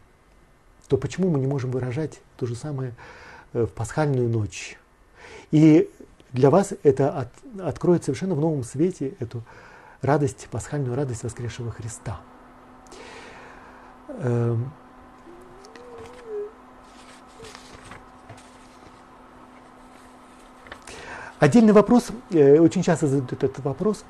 [0.94, 2.94] то почему мы не можем выражать то же самое
[3.52, 4.78] в пасхальную ночь?
[5.50, 5.90] И
[6.34, 7.30] для вас это от,
[7.60, 9.42] откроет совершенно в новом свете эту
[10.04, 12.22] радость, пасхальную радость воскресшего Христа.
[14.10, 14.72] Эм,
[21.40, 24.06] отдельный вопрос, э, очень часто задают этот вопрос,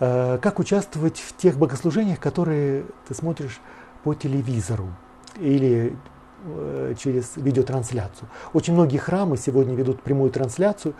[0.00, 3.60] Э, как участвовать в тех богослужениях, которые ты смотришь
[4.02, 4.88] по телевизору
[5.38, 5.96] или
[6.44, 8.28] э, через видеотрансляцию.
[8.52, 10.94] Очень многие храмы сегодня ведут прямую трансляцию.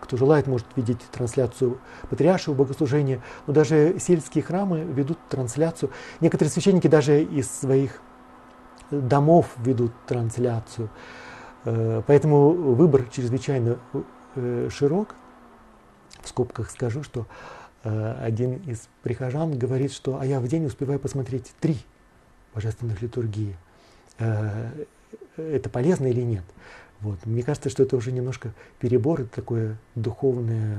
[0.00, 1.78] Кто желает, может видеть трансляцию
[2.10, 3.22] патриаршего богослужения.
[3.46, 5.90] Но даже сельские храмы ведут трансляцию.
[6.20, 8.00] Некоторые священники даже из своих
[8.90, 10.90] домов ведут трансляцию.
[11.64, 13.78] Э, поэтому выбор чрезвычайно
[14.70, 15.14] широк.
[16.22, 17.26] В скобках скажу, что
[17.84, 21.78] Э, один из прихожан говорит, что а я в день успеваю посмотреть три
[22.54, 23.56] божественных литургии.
[24.18, 24.70] Э,
[25.36, 26.44] это полезно или нет?
[27.00, 27.24] Вот.
[27.26, 30.78] Мне кажется, что это уже немножко перебор, такое духовное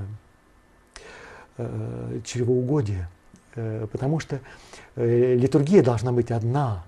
[1.57, 3.09] э, чревоугодие,
[3.55, 4.39] э, потому что
[4.95, 6.85] литургия должна быть одна.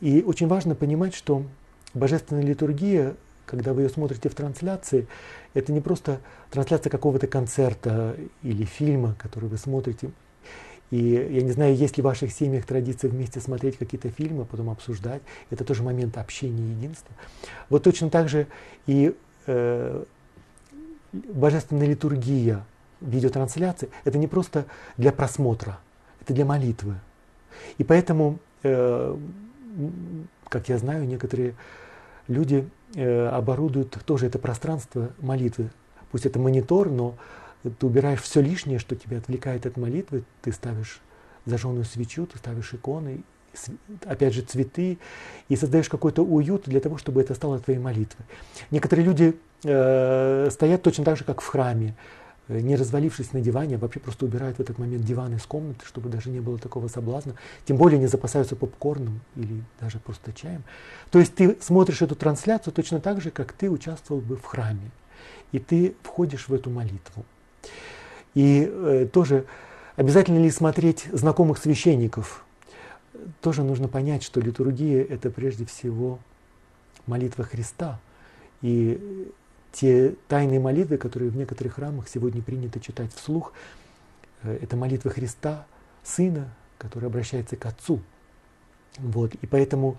[0.00, 1.42] И очень важно понимать, что
[1.94, 3.16] божественная литургия
[3.52, 5.06] когда вы ее смотрите в трансляции,
[5.52, 6.20] это не просто
[6.50, 10.10] трансляция какого-то концерта или фильма, который вы смотрите.
[10.92, 14.68] И я не знаю, есть ли в ваших семьях традиция вместе смотреть какие-то фильмы, потом
[14.68, 15.22] обсуждать.
[15.48, 17.16] Это тоже момент общения и единства.
[17.70, 18.46] Вот точно так же
[18.86, 20.04] и э,
[21.12, 22.66] божественная литургия,
[23.00, 24.66] видеотрансляции, это не просто
[24.98, 25.78] для просмотра,
[26.20, 26.96] это для молитвы.
[27.78, 29.16] И поэтому, э,
[30.50, 31.54] как я знаю, некоторые
[32.28, 35.70] люди э, оборудуют тоже это пространство молитвы.
[36.10, 37.14] Пусть это монитор, но
[37.62, 40.24] ты убираешь все лишнее, что тебя отвлекает от молитвы.
[40.42, 41.00] Ты ставишь
[41.44, 43.22] зажженную свечу, ты ставишь иконы,
[44.04, 44.98] опять же цветы,
[45.48, 48.24] и создаешь какой-то уют для того, чтобы это стало твоей молитвой.
[48.70, 51.94] Некоторые люди э, стоят точно так же, как в храме.
[52.48, 55.84] Э, не развалившись на диване, а вообще просто убирают в этот момент диван из комнаты,
[55.86, 57.34] чтобы даже не было такого соблазна.
[57.64, 60.64] Тем более не запасаются попкорном или даже просто чаем.
[61.10, 64.90] То есть ты смотришь эту трансляцию точно так же, как ты участвовал бы в храме.
[65.52, 67.24] И ты входишь в эту молитву.
[68.34, 69.46] И э, тоже
[69.96, 72.44] обязательно ли смотреть знакомых священников?
[73.40, 76.18] Тоже нужно понять, что литургия– это прежде всего
[77.06, 78.00] молитва Христа.
[78.62, 79.30] И
[79.72, 83.52] те тайные молитвы, которые в некоторых храмах сегодня принято читать вслух,
[84.42, 85.66] э, это молитва Христа,
[86.04, 88.00] Сына, который обращается к Отцу.
[88.98, 89.34] Вот.
[89.36, 89.98] И поэтому,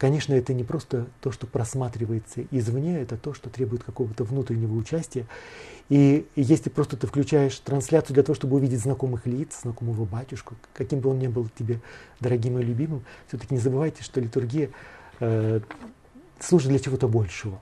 [0.00, 5.26] конечно, это не просто то, что просматривается извне, это то, что требует какого-то внутреннего участия.
[5.90, 11.00] И если просто ты включаешь трансляцию для того, чтобы увидеть знакомых лиц, знакомого батюшку, каким
[11.00, 11.80] бы он ни был тебе
[12.18, 14.70] дорогим и любимым, все-таки не забывайте, что литургия
[15.20, 15.60] э,
[16.38, 17.60] служит для чего-то большего.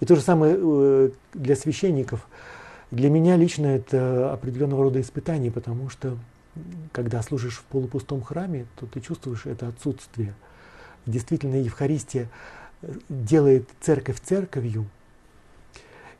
[0.00, 2.26] И то же самое э, для священников.
[2.90, 6.16] Для меня лично это определенного рода испытание, потому что
[6.92, 10.34] когда служишь в полупустом храме, то ты чувствуешь это отсутствие.
[11.06, 12.28] Действительно, Евхаристия
[12.82, 14.86] э, делает церковь церковью,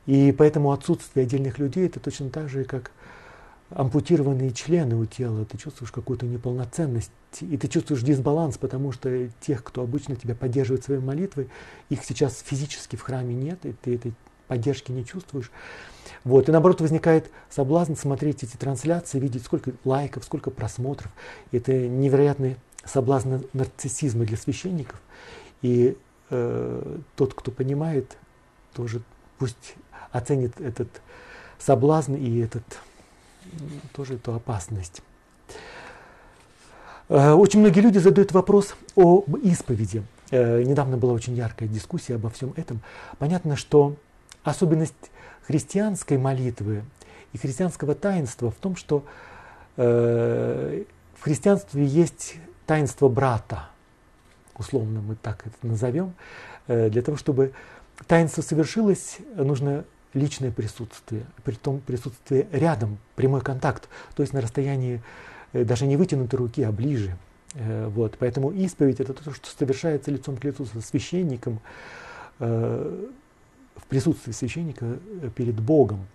[0.07, 2.93] и поэтому отсутствие отдельных людей это точно так же, как
[3.71, 9.65] ампутированные члены у тела, ты чувствуешь какую-то неполноценность, и ты чувствуешь дисбаланс, потому что тех,
[9.65, 11.49] кто обычно тебя поддерживает своей молитвой,
[11.91, 14.15] их сейчас физически в храме нет, и ты этой
[14.47, 15.51] поддержки не чувствуешь.
[16.23, 16.49] Вот.
[16.49, 21.11] И наоборот возникает соблазн смотреть эти трансляции, видеть сколько лайков, сколько просмотров.
[21.51, 25.01] Это невероятный соблазн нарциссизма для священников.
[25.63, 25.97] И
[26.31, 28.17] э, тот, кто понимает,
[28.75, 29.01] тоже
[29.39, 29.75] пусть
[30.13, 30.89] оценит этот
[31.59, 32.65] соблазн и этот
[33.93, 35.03] тоже эту опасность.
[37.09, 40.03] Э, очень многие люди задают вопрос об исповеди.
[40.31, 42.81] Э, недавно была очень яркая дискуссия обо всем этом.
[43.19, 43.97] Понятно, что
[44.43, 44.95] особенность
[45.47, 46.83] христианской молитвы
[47.33, 49.05] и христианского таинства в том, что
[49.77, 53.69] э, в христианстве есть таинство брата,
[54.57, 56.15] условно мы так это назовем,
[56.67, 57.53] для того, чтобы
[58.07, 59.85] таинство совершилось, нужно
[60.17, 65.03] личное присутствие, при том присутствие рядом, прямой контакт, то есть на расстоянии
[65.53, 67.17] э, даже не вытянутой руки, а ближе.
[67.55, 68.17] Э, вот.
[68.19, 71.61] Поэтому исповедь это то, что совершается лицом к лицу со священником,
[72.41, 73.07] э,
[73.77, 74.99] в присутствии священника
[75.35, 76.07] перед Богом.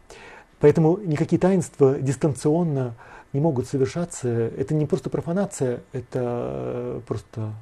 [0.59, 2.95] Поэтому никакие таинства дистанционно
[3.34, 4.27] не могут совершаться.
[4.29, 7.54] Это не просто профанация, это просто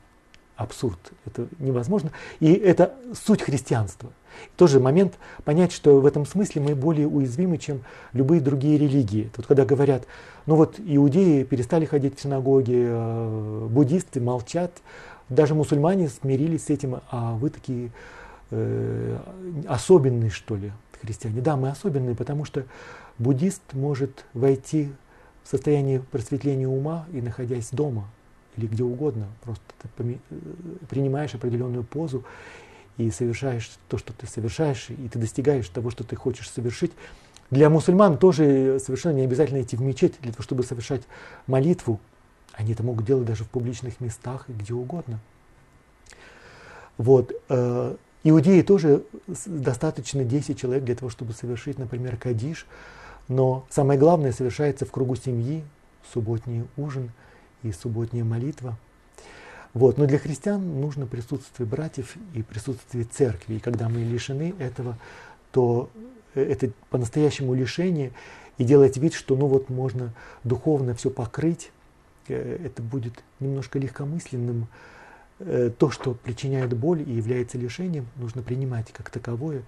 [0.60, 1.00] абсурд.
[1.26, 2.12] Это невозможно.
[2.40, 4.10] И это суть христианства.
[4.58, 7.82] Тоже момент понять, что в этом смысле мы более уязвимы, чем
[8.14, 9.32] любые другие религии.
[9.38, 10.06] Вот когда говорят,
[10.46, 14.72] ну вот иудеи перестали ходить в синагоги, э, буддисты молчат,
[15.30, 17.92] даже мусульмане смирились с этим, а вы такие
[18.52, 19.18] э,
[19.68, 21.40] особенные, что ли, христиане.
[21.42, 22.66] Да, мы особенные, потому что
[23.18, 24.90] буддист может войти
[25.50, 28.08] в состояние просветления ума и находясь дома
[28.56, 29.64] или где угодно, просто
[29.98, 30.36] ты э,
[30.88, 32.24] принимаешь определенную позу
[32.98, 36.92] и совершаешь то, что ты совершаешь, и ты достигаешь того, что ты хочешь совершить,
[37.50, 41.02] Для мусульман тоже совершенно не обязательно идти в мечеть для того, чтобы совершать
[41.48, 42.00] молитву.
[42.54, 45.20] Они это могут делать даже в публичных местах и где угодно.
[47.00, 47.34] Вот.
[47.50, 49.04] Э, иудеи тоже
[49.48, 52.68] достаточно 10 человек для того, чтобы совершить, например, кадиш.
[53.30, 55.64] Но самое главное совершается в кругу семьи,
[56.12, 57.12] субботний ужин
[57.64, 58.78] и субботняя молитва.
[59.74, 59.98] Вот.
[59.98, 63.56] Но для христиан нужно присутствие братьев и присутствие церкви.
[63.56, 64.98] И когда мы лишены этого,
[65.52, 65.90] то
[66.34, 68.12] это по-настоящему лишение
[68.58, 70.14] и делать вид, что ну вот можно
[70.44, 71.72] духовно все покрыть,
[72.28, 74.68] э, это будет немножко легкомысленным.
[75.40, 79.64] Э, то, что причиняет боль и является лишением, нужно принимать как таковое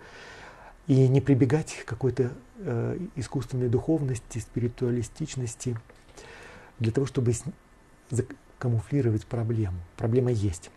[0.87, 5.77] и не прибегать к какой-то э, искусственной духовности, спиритуалистичности
[6.79, 7.33] для того, чтобы
[8.57, 9.77] камуфлировать проблему.
[9.97, 10.69] Проблема есть.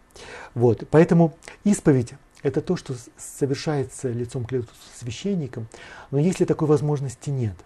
[0.55, 0.85] Вот.
[0.91, 5.67] Поэтому исповедь это то, что совершается лицом к лицу священником,
[6.11, 7.57] но если такой возможности нет,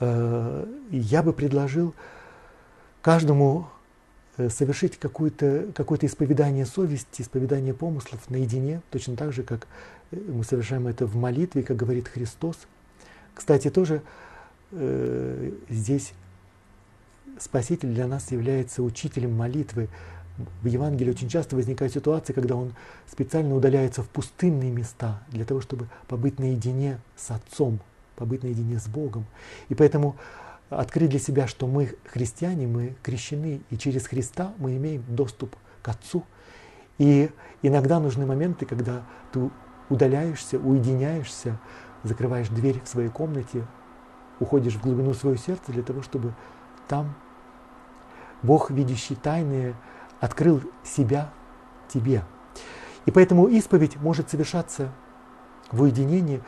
[0.00, 1.94] э, я бы предложил
[3.02, 3.68] каждому
[4.38, 9.68] э, совершить какое-то какое исповедание совести, исповедание помыслов наедине, точно так же, как
[10.10, 12.56] мы совершаем это в молитве, как говорит Христос.
[13.34, 14.02] Кстати, тоже
[14.72, 16.12] э, здесь
[17.38, 19.88] Спаситель для нас является учителем молитвы,
[20.62, 22.74] в Евангелии очень часто возникает ситуация, когда он
[23.06, 27.80] специально удаляется в пустынные места для того, чтобы побыть наедине с Отцом,
[28.16, 29.24] побыть наедине с Богом.
[29.68, 30.16] И поэтому
[30.68, 35.88] открыть для себя, что мы христиане, мы крещены, и через Христа мы имеем доступ к
[35.88, 36.24] Отцу.
[36.98, 37.30] И
[37.62, 39.50] иногда нужны моменты, когда ты
[39.88, 41.58] удаляешься, уединяешься,
[42.02, 43.66] закрываешь дверь в своей комнате,
[44.40, 46.34] уходишь в глубину своего сердца для того, чтобы
[46.88, 47.14] там
[48.42, 49.74] Бог, видящий тайные,
[50.20, 51.32] открыл себя
[51.88, 52.24] тебе.
[53.06, 54.92] И поэтому исповедь может совершаться
[55.70, 56.42] в уединении.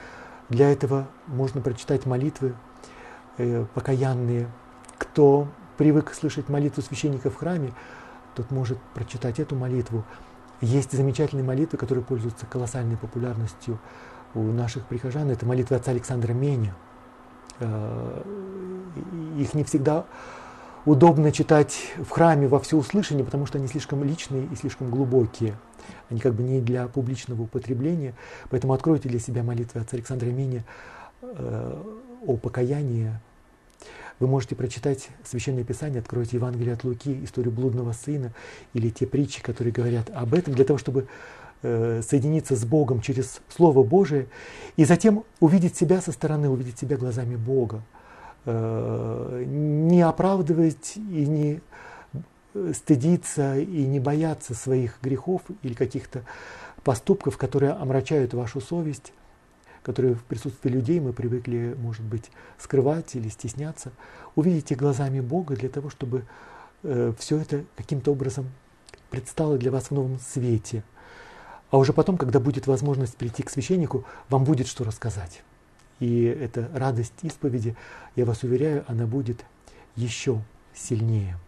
[0.49, 2.55] Для этого можно прочитать молитвы
[3.37, 4.49] э, покаянные.
[4.97, 7.73] Кто привык слышать молитву священника в храме,
[8.35, 10.05] тот может прочитать эту молитву.
[10.61, 13.79] Есть замечательные молитвы, которые пользуются колоссальной популярностью
[14.35, 15.31] у наших прихожан.
[15.31, 16.75] Это молитва отца Александра Меня.
[17.61, 18.23] Э,
[19.39, 20.05] их не всегда
[20.85, 25.57] удобно читать в храме во всеуслышание, потому что они слишком личные и слишком глубокие.
[26.11, 28.15] Они как бы не для публичного употребления.
[28.51, 30.65] Поэтому откройте для себя молитвы отца Александра Меня
[31.23, 31.83] э,
[32.27, 33.13] о покаянии.
[34.21, 38.33] Вы можете прочитать Священное Писание, откройте Евангелие от Луки, историю блудного сына
[38.75, 41.07] или те притчи, которые говорят об этом, для того, чтобы
[41.63, 44.27] э, соединиться с Богом через Слово Божие
[44.77, 47.83] и затем увидеть себя со стороны, увидеть себя глазами Бога.
[48.45, 51.61] Э, не оправдывать и не
[52.73, 56.25] стыдиться и не бояться своих грехов или каких-то
[56.83, 59.13] поступков, которые омрачают вашу совесть,
[59.89, 63.91] которые в присутствии людей мы привыкли, может быть, скрывать или стесняться.
[64.35, 66.27] Увидите глазами Бога для того, чтобы
[66.83, 68.51] э, все это каким-то образом
[69.09, 70.85] предстало для вас в новом свете.
[71.71, 75.43] А уже потом, когда будет возможность прийти к священнику, вам будет что рассказать.
[76.01, 77.75] И эта радость исповеди,
[78.15, 79.43] я вас уверяю, она будет
[79.97, 80.43] еще
[80.75, 81.39] сильнее.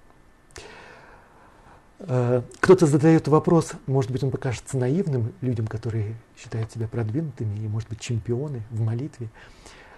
[2.01, 7.69] Э, кто-то задает вопрос, может быть, он покажется наивным людям, которые считают себя продвинутыми и,
[7.69, 9.29] может быть, чемпионы в молитве.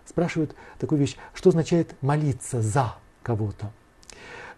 [0.05, 3.72] Спрашивают такую вещь, что означает молиться за кого-то?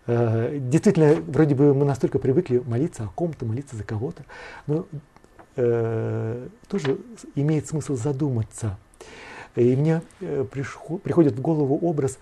[0.07, 4.25] Э, действительно, вроде бы мы настолько привыкли молиться о ком-то, молиться за кого-то,
[4.67, 4.87] но
[5.57, 6.99] э, тоже
[7.35, 8.79] имеет смысл задуматься–
[9.57, 12.19] и мне э, приходит в голову образ,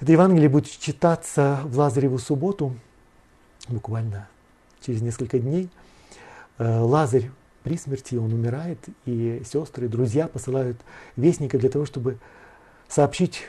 [0.00, 2.74] это Евангелие будет читаться в Лазареву субботу,
[3.68, 4.28] буквально
[4.80, 5.70] через несколько дней.
[6.58, 7.30] Э, Лазарь
[7.62, 10.76] при смерти, он умирает, и сестры, друзья посылают
[11.16, 12.18] вестника для того, чтобы
[12.88, 13.42] сообщить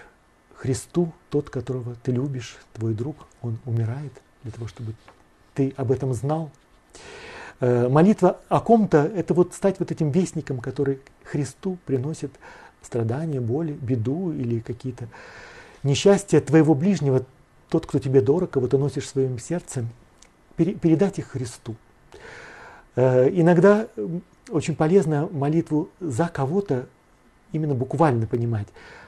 [0.56, 4.94] Христу, тот, которого ты любишь, твой друг, он умирает, для того, чтобы
[5.54, 6.52] ты об этом знал.
[7.60, 12.32] Э, молитва о ком-то– это вот стать вот этим вестником, который Христу приносит
[12.82, 15.08] страдания, боли, беду или какие-то
[15.82, 17.26] несчастья твоего ближнего,
[17.70, 19.86] тот, кто тебе дорог, кого ты носишь в своем сердце,
[20.56, 21.76] передать их Христу.
[22.96, 23.88] Э, иногда
[24.50, 26.88] очень полезно молитву за кого-то
[27.52, 28.68] именно буквально понимать.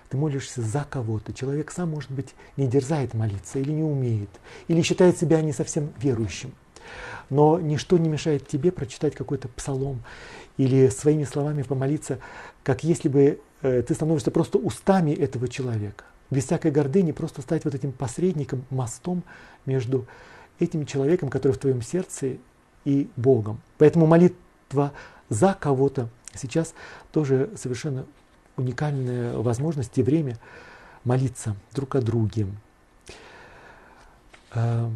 [0.10, 1.34] Ты молишься за кого-то.
[1.34, 4.30] Человек сам, может быть, не дерзает молиться или не умеет,
[4.68, 6.54] или считает себя не совсем верующим.
[7.30, 10.04] Но ничто не мешает тебе прочитать какой-то псалом
[10.58, 12.20] или своими словами помолиться,
[12.64, 16.06] как если бы Э, ты становишься просто устами этого человека.
[16.30, 19.24] Без всякой гордыни просто стать вот этим посредником, мостом
[19.66, 20.06] между
[20.60, 22.38] этим человеком, который в твоем сердце,
[22.86, 23.60] и Богом.
[23.78, 24.93] Поэтому молитва
[25.30, 26.74] за кого-то сейчас
[27.12, 28.06] тоже совершенно
[28.58, 30.38] уникальная возможность и время
[31.03, 32.47] молиться друг о друге.
[34.53, 34.89] Э,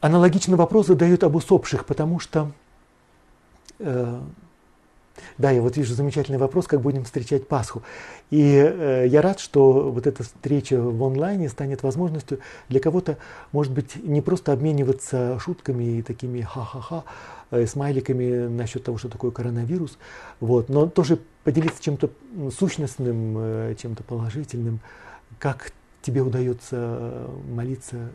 [0.00, 2.50] аналогичный вопрос задают об усопших, потому что
[3.78, 4.20] э,
[5.38, 7.82] да, я вот вижу замечательный вопрос, как будем встречать Пасху.
[8.30, 13.18] И э, я рад, что вот эта встреча в онлайне станет возможностью для кого-то,
[13.52, 17.04] может быть, не просто обмениваться шутками и такими ха-ха-ха,
[17.50, 19.98] э, смайликами насчет того, что такое коронавирус,
[20.40, 22.10] вот, но тоже поделиться чем-то
[22.56, 24.80] сущностным, э, чем-то положительным,
[25.38, 28.10] как тебе удается молиться,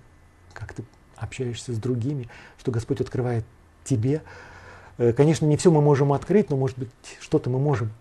[0.53, 0.83] как ты
[1.15, 2.27] общаешься с другими,
[2.57, 3.45] что Господь открывает
[3.83, 4.52] тебе, Э,
[4.97, 6.89] конечно, не все мы можем открыть, но, может быть,
[7.19, 7.91] что-то мы можем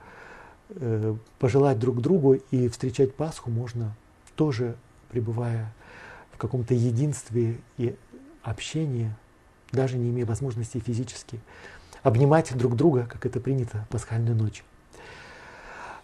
[0.71, 3.95] э, пожелать друг другу и встречать Пасху можно
[4.37, 4.77] тоже
[5.11, 5.73] пребывая
[6.33, 7.95] в каком-то единстве и
[8.43, 9.15] общении,
[9.71, 11.41] даже не имея возможности физически
[12.03, 14.65] обнимать друг друга, как это принято в пасхальную ночь.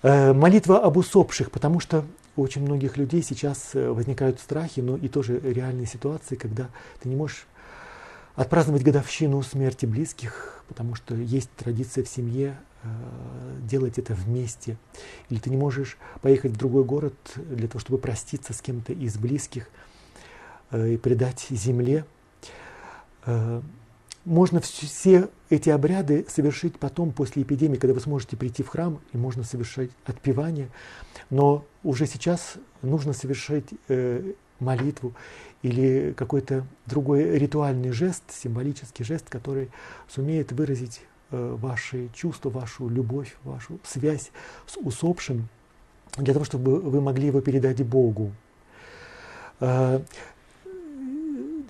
[0.02, 2.04] Э, молитва об усопших, потому что
[2.36, 6.68] у очень многих людей сейчас возникают страхи, но и тоже реальные ситуации, когда
[7.00, 7.46] ты не можешь
[8.38, 12.88] отпраздновать годовщину смерти близких, потому что есть традиция в семье э,
[13.62, 14.78] делать это вместе.
[15.28, 19.18] Или ты не можешь поехать в другой город для того, чтобы проститься с кем-то из
[19.18, 19.68] близких
[20.70, 22.04] э, и предать земле.
[23.26, 23.60] Э,
[24.24, 29.16] можно все эти обряды совершить потом, после эпидемии, когда вы сможете прийти в храм, и
[29.16, 30.68] можно совершать отпевание.
[31.28, 33.64] Но уже сейчас нужно совершать
[34.60, 35.14] молитву
[35.62, 39.70] или какой-то другой ритуальный жест, символический жест, который
[40.08, 41.00] сумеет выразить
[41.30, 44.30] э, ваши чувства, вашу любовь, вашу связь
[44.66, 45.48] с усопшим,
[46.16, 48.32] для того, чтобы вы могли его передать Богу.
[49.60, 50.00] Э,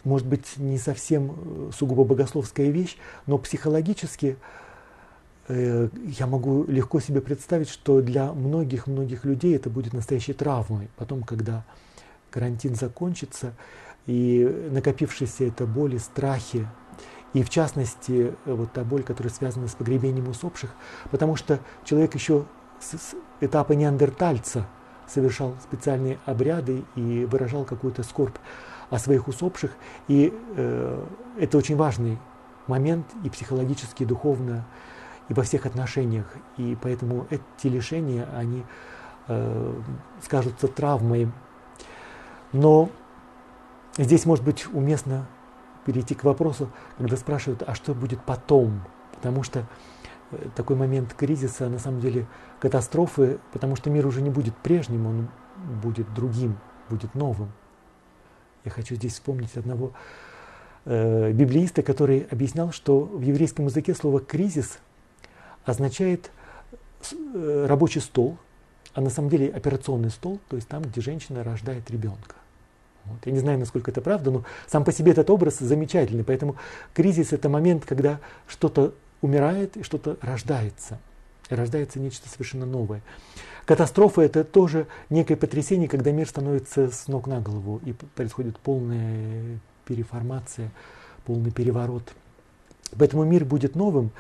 [0.05, 4.36] может быть, не совсем э, сугубо богословская вещь, но психологически
[5.51, 10.91] я могу легко себе представить, что для многих-многих людей это будет настоящей травмой.
[10.97, 11.64] Потом, когда
[12.31, 13.55] карантин закончится,
[14.07, 16.66] и накопившиеся это боли, страхи,
[17.35, 20.70] и в частности вот та боль, которая связана с погребением усопших,
[21.11, 22.47] потому что человек еще
[22.81, 24.66] с этапа неандертальца
[25.07, 28.37] совершал специальные обряды и выражал какую-то скорбь
[28.91, 29.72] о своих усопших,
[30.07, 31.05] и э,
[31.39, 32.18] это очень важный
[32.66, 34.66] момент и психологически, и духовно,
[35.29, 36.26] и во всех отношениях,
[36.57, 38.64] и поэтому эти лишения, они
[39.26, 39.74] э,
[40.22, 41.31] скажутся травмой
[42.53, 42.90] но
[43.96, 45.26] здесь может быть уместно
[45.84, 48.82] перейти к вопросу, когда спрашивают, а что будет потом?
[49.14, 49.66] Потому что
[50.30, 52.26] э, такой момент кризиса, на самом деле
[52.61, 55.28] катастрофы, потому что мир уже не будет прежним, он
[55.82, 57.53] будет другим, будет новым.
[58.64, 59.92] Я хочу здесь вспомнить одного
[60.84, 64.78] э, библеиста, который объяснял, что в еврейском языке слово «кризис»
[65.64, 66.30] означает
[67.34, 68.38] э, рабочий стол,
[68.95, 72.36] а на самом деле операционный стол, то есть там, где женщина рождает ребенка.
[73.05, 73.18] Вот.
[73.24, 76.24] Я не знаю, насколько это правда, но сам по себе этот образ замечательный.
[76.24, 76.57] Поэтому
[76.95, 80.99] кризис– это момент, когда что-то умирает и что-то рождается.
[81.49, 83.03] И рождается нечто совершенно новое.
[83.64, 89.59] Катастрофа– это тоже некое потрясение, когда мир становится с ног на голову и происходит полная
[89.86, 90.70] переформация,
[91.24, 92.12] полный переворот.
[92.99, 94.11] Поэтому мир будет новым.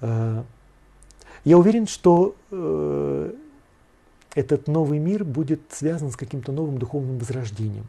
[0.00, 0.42] Э,
[1.44, 3.32] я уверен, что э,
[4.34, 7.86] этот новый мир будет связан с каким-то новым духовным возрождением.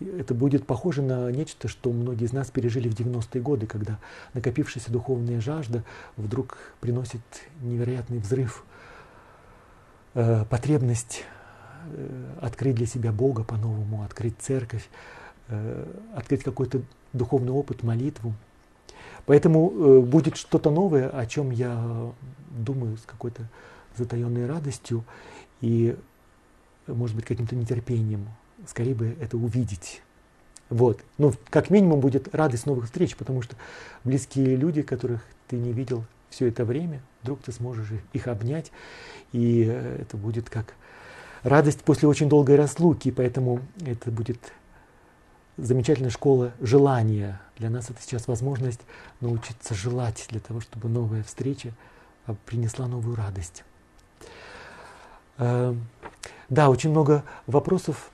[0.00, 3.98] Это будет похоже на нечто, что многие из нас пережили в 90-е годы, когда
[4.32, 5.84] накопившаяся духовная жажда
[6.16, 7.20] вдруг приносит
[7.62, 8.64] невероятный взрыв,
[10.14, 11.22] э, потребность
[11.92, 14.88] э, открыть для себя Бога по-новому, открыть церковь,
[15.48, 15.86] э,
[16.16, 16.82] открыть какой-то
[17.12, 18.34] духовный опыт, молитву.
[19.26, 22.12] Поэтому э, будет что-то новое, о чем я
[22.50, 23.42] думаю с какой-то
[23.96, 25.04] затаенной радостью
[25.64, 25.96] и,
[26.86, 28.28] может быть, каким-то нетерпением.
[28.66, 30.02] Скорее бы это увидеть.
[30.68, 31.00] Вот.
[31.16, 33.56] Ну, как минимум будет радость новых встреч, потому что
[34.04, 38.72] близкие люди, которых ты не видел все это время, вдруг ты сможешь их обнять,
[39.32, 40.74] и э, это будет как
[41.42, 44.52] радость после очень долгой разлуки, поэтому это будет
[45.56, 47.40] замечательная школа желания.
[47.56, 48.80] Для нас это сейчас возможность
[49.20, 51.72] научиться желать для того, чтобы новая встреча
[52.26, 53.64] а, принесла новую радость.
[55.38, 55.86] Эм,
[56.48, 58.10] да, очень много вопросов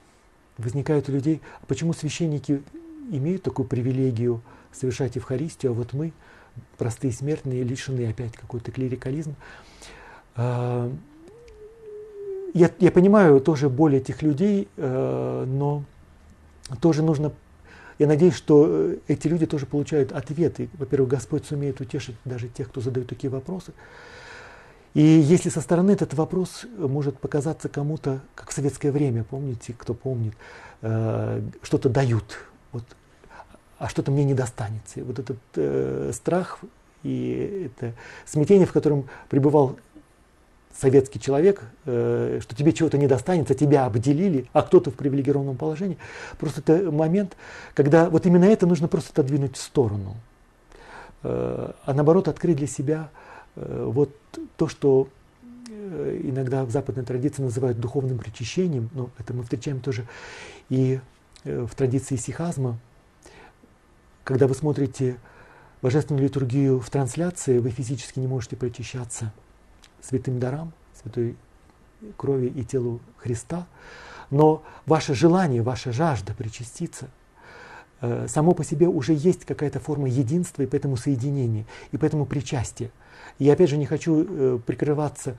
[0.59, 2.63] возникает у людей, почему священники
[3.11, 4.41] имеют такую привилегию
[4.73, 6.13] совершать Евхаристию, а вот мы,
[6.79, 9.35] простые смертные, лишены опять какой-то клерикализм.
[10.37, 11.01] Эм,
[12.55, 15.85] я, я понимаю тоже боль этих людей, э, но
[16.81, 17.33] тоже нужно,
[17.99, 20.69] я надеюсь, что э, эти люди тоже получают ответы.
[20.75, 23.73] Во-первых, Господь сумеет утешить даже тех, кто задает такие вопросы.
[24.95, 29.95] И если со стороны этот вопрос может показаться кому-то, как в советское время, помните, кто
[29.95, 30.35] помнит,
[30.83, 32.39] э, что-то дают,
[32.73, 32.85] вот,
[33.79, 35.05] а что-то мне не достанется.
[35.05, 36.61] Вот этот э, страх
[37.03, 37.95] и это
[38.27, 39.79] смятение, в котором пребывал
[40.77, 45.99] советский человек, э, что тебе чего-то не достанется, тебя обделили, а кто-то в привилегированном положении.
[46.39, 47.37] Просто это момент,
[47.75, 50.17] когда вот именно это нужно просто отодвинуть в сторону.
[51.23, 54.15] Э, а наоборот открыть для себя э, вот
[54.57, 55.09] то, что
[55.69, 60.07] э, иногда в западной традиции называют духовным причащением, но это мы встречаем тоже
[60.69, 61.01] и
[61.45, 62.79] в традиции сихазма,
[64.25, 65.17] когда вы смотрите
[65.81, 69.33] божественную литургию в трансляции, вы физически не можете причащаться
[70.03, 71.37] святым дарам, святой
[72.19, 73.67] крови и телу Христа,
[74.31, 77.20] но ваше желание, ваша жажда причаститься– Э,
[78.29, 82.91] само по себе уже есть какая-то форма единства и поэтому соединения, и поэтому причастия.
[83.39, 85.37] И я опять же не хочу э, прикрываться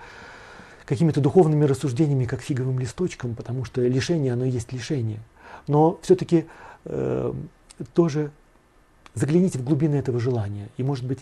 [0.86, 5.22] какими-то духовными рассуждениями, как фиговым листочком, потому что лишение, оно и есть лишение.
[5.68, 6.45] Но все-таки
[6.86, 7.34] э,
[7.93, 8.32] тоже
[9.14, 10.70] загляните в глубины этого желания.
[10.78, 11.20] И может быть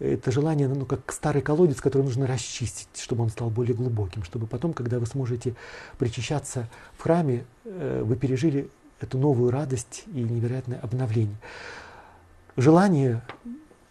[0.00, 4.46] это желание, ну, как старый колодец, который нужно расчистить, чтобы он стал более глубоким, чтобы
[4.46, 5.54] потом, когда вы сможете
[5.98, 8.68] причащаться в храме, э, вы пережили
[9.00, 11.36] эту новую радость и невероятное обновление.
[12.56, 13.22] Желание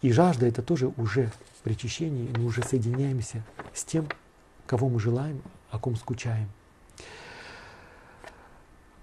[0.02, 1.30] и жажда– это тоже уже
[1.62, 3.42] причащение, мы уже соединяемся
[3.72, 4.08] с тем,
[4.66, 6.48] кого мы желаем, о ком скучаем.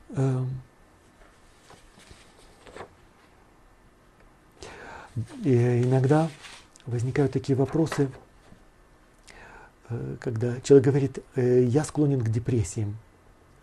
[0.09, 0.61] Эм.
[5.43, 6.29] И иногда
[6.85, 8.09] возникают такие вопросы,
[9.89, 12.97] э, когда человек говорит, «Э, я склонен к депрессиям.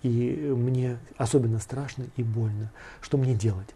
[0.02, 2.70] И мне особенно страшно и больно.
[3.00, 3.68] Что мне делать?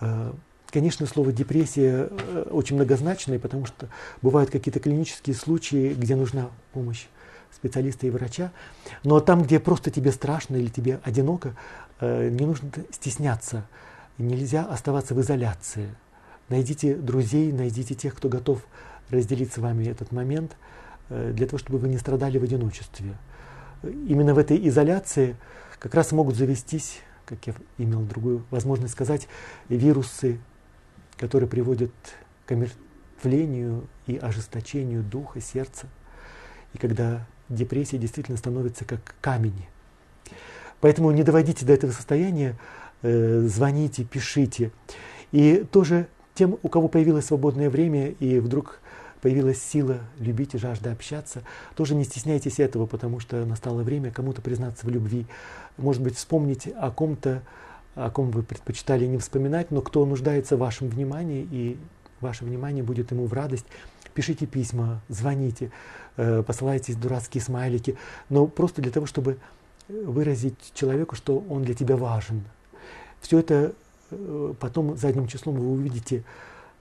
[0.00, 0.32] Э,
[0.70, 3.88] конечно, слово депрессия э, очень многозначное, потому что
[4.22, 7.06] бывают какие-то клинические случаи, где нужна помощь
[7.54, 8.50] специалиста и врача.
[9.04, 11.54] Но там, где просто тебе страшно или тебе одиноко,
[12.00, 13.66] э, не нужно стесняться.
[14.16, 15.94] Нельзя оставаться в изоляции.
[16.48, 18.64] Найдите друзей, найдите тех, кто готов
[19.10, 20.56] разделить с вами этот момент,
[21.08, 23.14] для того, чтобы вы не страдали в одиночестве
[23.82, 25.36] именно в этой изоляции
[25.78, 29.28] как раз могут завестись, как я имел другую возможность сказать,
[29.68, 30.38] вирусы,
[31.16, 31.92] которые приводят
[32.46, 35.86] к омертвлению и ожесточению духа, сердца.
[36.72, 39.66] И когда депрессия действительно становится как камень.
[40.80, 42.56] Поэтому не доводите до этого состояния,
[43.02, 44.72] э, звоните, пишите.
[45.32, 48.80] И тоже тем, у кого появилось свободное время и вдруг
[49.26, 51.42] появилась сила любить и жажда общаться,
[51.74, 55.26] тоже не стесняйтесь этого, потому что настало время кому-то признаться в любви.
[55.78, 57.42] Может быть, вспомнить о ком-то,
[57.96, 61.76] о ком вы предпочитали не вспоминать, но кто нуждается в вашем внимании, и
[62.20, 63.66] ваше внимание будет ему в радость.
[64.14, 65.72] Пишите письма, звоните,
[66.16, 67.98] э, посылайте дурацкие смайлики,
[68.28, 69.38] но просто для того, чтобы
[69.88, 72.44] выразить человеку, что он для тебя важен.
[73.20, 73.72] Все это
[74.12, 76.22] э, потом задним числом вы увидите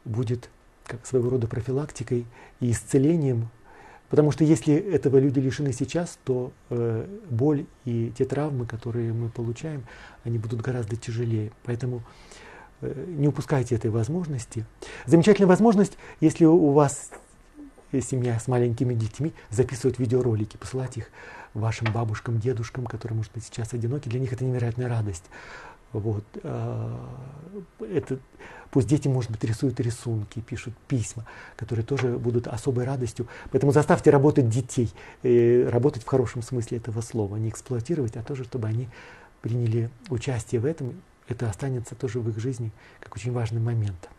[0.06, 0.52] будет
[0.86, 2.26] как своего рода профилактикой
[2.60, 3.50] и исцелением.
[4.10, 9.30] Потому что если этого люди лишены сейчас, то э, боль и те травмы, которые мы
[9.30, 9.84] получаем,
[10.24, 11.52] они будут гораздо тяжелее.
[11.64, 12.04] Поэтому
[12.82, 14.66] э, не упускайте этой возможности.
[15.06, 17.12] Замечательная возможность, если у вас
[18.02, 21.10] семья с маленькими детьми, записывать видеоролики, посылать их
[21.54, 24.10] вашим бабушкам, дедушкам, которые, может быть, сейчас одиноки.
[24.10, 25.24] Для них это невероятная радость.
[26.00, 26.24] Вот.
[26.44, 27.10] А,
[27.80, 28.20] это,
[28.70, 31.26] пусть дети, может быть, рисуют рисунки, пишут письма,
[31.56, 33.28] которые тоже будут особой радостью.
[33.52, 34.92] Поэтому заставьте работать детей,
[35.24, 38.90] работать в хорошем смысле этого слова, не эксплуатировать, а тоже, чтобы они
[39.42, 41.02] приняли участие в этом.
[41.28, 44.10] Это останется тоже в их жизни как очень важный момент.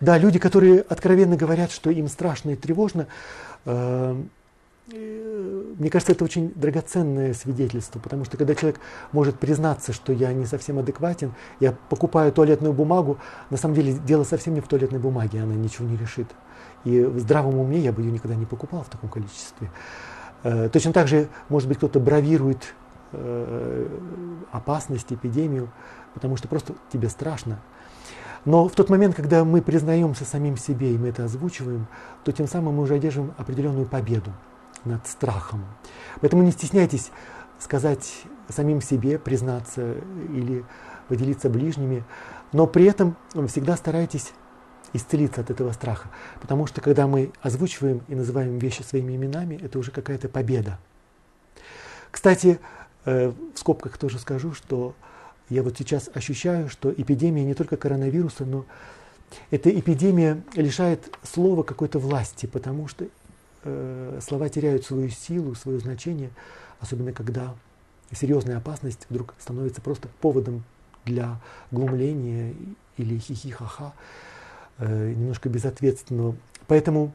[0.00, 3.08] Да, люди, которые откровенно говорят, что им страшно и тревожно,
[3.64, 4.22] э,
[4.92, 8.78] э, мне кажется, это очень драгоценное свидетельство, потому что когда человек
[9.10, 13.18] может признаться, что я не совсем адекватен, я покупаю туалетную бумагу,
[13.50, 16.28] на самом деле дело совсем не в туалетной бумаге, она ничего не решит.
[16.84, 19.72] И в здравом уме я бы ее никогда не покупал в таком количестве.
[20.44, 22.74] Э, точно так же, может быть, кто-то бравирует
[24.52, 25.70] опасность, эпидемию,
[26.12, 27.58] потому что просто тебе страшно.
[28.48, 31.86] Но в тот момент, когда мы признаемся самим себе и мы это озвучиваем,
[32.24, 34.32] то тем самым мы уже одержим определенную победу
[34.86, 35.66] над страхом.
[36.22, 37.10] Поэтому не стесняйтесь
[37.58, 39.96] сказать самим себе, признаться
[40.30, 40.64] или
[41.08, 42.04] поделиться ближними,
[42.52, 43.18] но при этом
[43.48, 44.32] всегда старайтесь
[44.94, 46.08] исцелиться от этого страха.
[46.40, 50.78] Потому что когда мы озвучиваем и называем вещи своими именами, это уже какая-то победа.
[52.10, 52.60] Кстати,
[53.04, 54.94] э, в скобках тоже скажу, что
[55.50, 58.66] я вот сейчас ощущаю, что эпидемия не только коронавируса, но
[59.50, 63.06] эта эпидемия лишает слова какой-то власти, потому что
[63.64, 66.30] э, слова теряют свою силу, свое значение,
[66.80, 67.54] особенно когда
[68.12, 70.64] серьезная опасность вдруг становится просто поводом
[71.04, 71.40] для
[71.70, 72.54] глумления
[72.96, 73.92] или хихихаха,
[74.78, 76.36] э, немножко безответственного.
[76.66, 77.12] Поэтому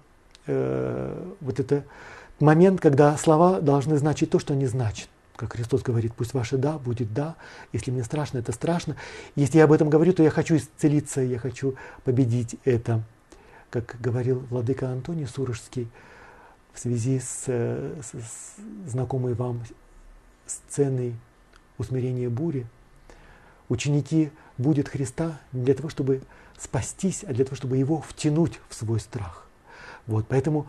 [0.48, 1.84] э, вот это
[2.40, 5.10] момент, когда слова должны значить то, что они значат.
[5.36, 7.36] Как Христос говорит, пусть ваше «да» будет «да».
[7.72, 8.96] Если мне страшно, это страшно.
[9.36, 13.04] Если я об этом говорю, то я хочу исцелиться, я хочу победить это.
[13.72, 15.90] Как говорил владыка Антоний Сурожский
[16.74, 19.64] в связи с, с, с знакомой вам
[20.46, 21.16] сценой
[21.80, 22.68] усмирения бури,
[23.70, 26.22] ученики будет Христа не для того, чтобы
[26.60, 29.48] спастись, а для того, чтобы его втянуть в свой страх.
[30.06, 30.68] Вот, поэтому,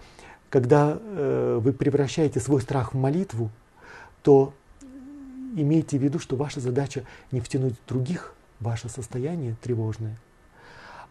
[0.49, 3.51] когда э, вы превращаете свой страх в молитву,
[4.25, 4.55] то
[5.55, 10.17] имейте в виду, что ваша задача не втянуть других в ваше состояние тревожное,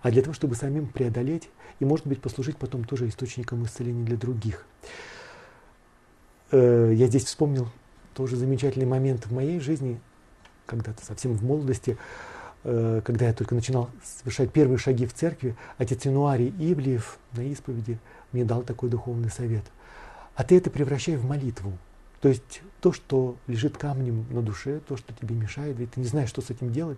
[0.01, 1.49] а для того, чтобы самим преодолеть
[1.79, 4.65] и, может быть, послужить потом тоже источником исцеления для других.
[6.51, 7.69] Э, я здесь вспомнил
[8.15, 10.01] тоже замечательный момент в моей жизни,
[10.65, 11.97] когда-то совсем в молодости,
[12.63, 17.99] э, когда я только начинал совершать первые шаги в церкви, отец Януарий Ивлиев на исповеди
[18.31, 19.65] мне дал такой духовный совет.
[20.33, 21.77] А ты это превращай в молитву.
[22.23, 26.05] То есть то, что лежит камнем на душе, то, что тебе мешает, ведь ты не
[26.05, 26.97] знаешь, что с этим делать,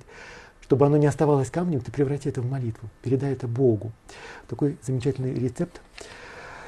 [0.61, 3.91] чтобы оно не оставалось камнем, ты преврати это в молитву, передай это Богу.
[4.47, 5.81] Такой замечательный рецепт.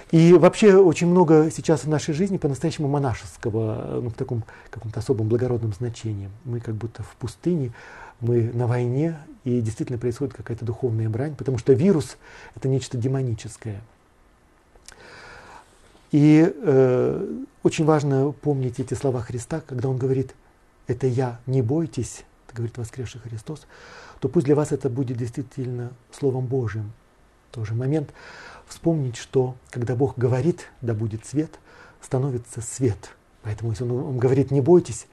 [0.10, 5.28] И вообще очень много сейчас в нашей жизни по-настоящему монашеского, ну, в таком каком-то особом
[5.28, 6.32] благородном значении.
[6.44, 7.74] Мы как будто в пустыне,
[8.22, 12.18] мы на войне, и действительно происходит какая-то духовная брань, потому что вирус–
[12.56, 13.84] это нечто демоническое.
[16.12, 20.36] И э, очень важно помнить эти слова Христа, когда Он говорит
[20.88, 23.68] «это я, не бойтесь», это говорит воскресший Христос,
[24.20, 26.94] то пусть для вас это будет действительно Словом Божьим.
[27.52, 28.14] Тоже момент
[28.68, 31.60] вспомнить, что когда Бог говорит, да будет свет,
[32.02, 33.16] становится свет.
[33.44, 35.08] Поэтому если Он, он говорит «не бойтесь»,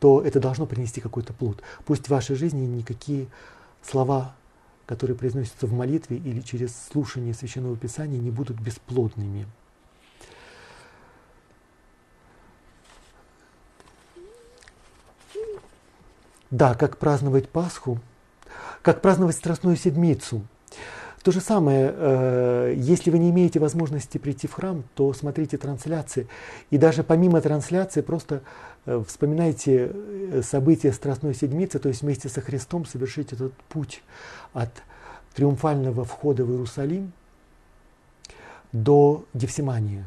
[0.00, 1.62] то это должно принести какой-то плод.
[1.84, 3.28] Пусть в вашей жизни никакие
[3.82, 4.34] слова,
[4.86, 9.46] которые произносятся в молитве или через слушание Священного Писания, не будут бесплодными.
[16.50, 18.00] Да, как праздновать Пасху,
[18.82, 20.42] как праздновать Страстную Седмицу–
[21.22, 26.26] то же самое, э, если вы не имеете возможности прийти в храм, то смотрите трансляции.
[26.70, 28.42] И даже помимо трансляции просто
[28.86, 34.02] э, вспоминайте э, события Страстной Седмицы, то есть вместе со Христом совершить этот путь
[34.54, 34.70] от
[35.34, 37.12] триумфального входа в Иерусалим
[38.72, 40.04] до Гефсимании,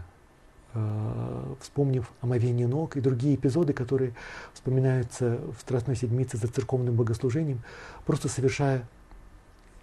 [1.59, 4.13] вспомнив омовение ног и другие эпизоды, которые
[4.53, 7.61] вспоминаются в Страстной Седмице за церковным богослужением,
[8.05, 8.87] просто совершая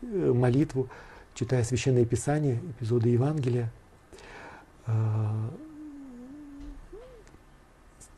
[0.02, 0.88] молитву,
[1.34, 3.70] читая Священное Писание, эпизоды Евангелия,
[4.86, 5.48] э,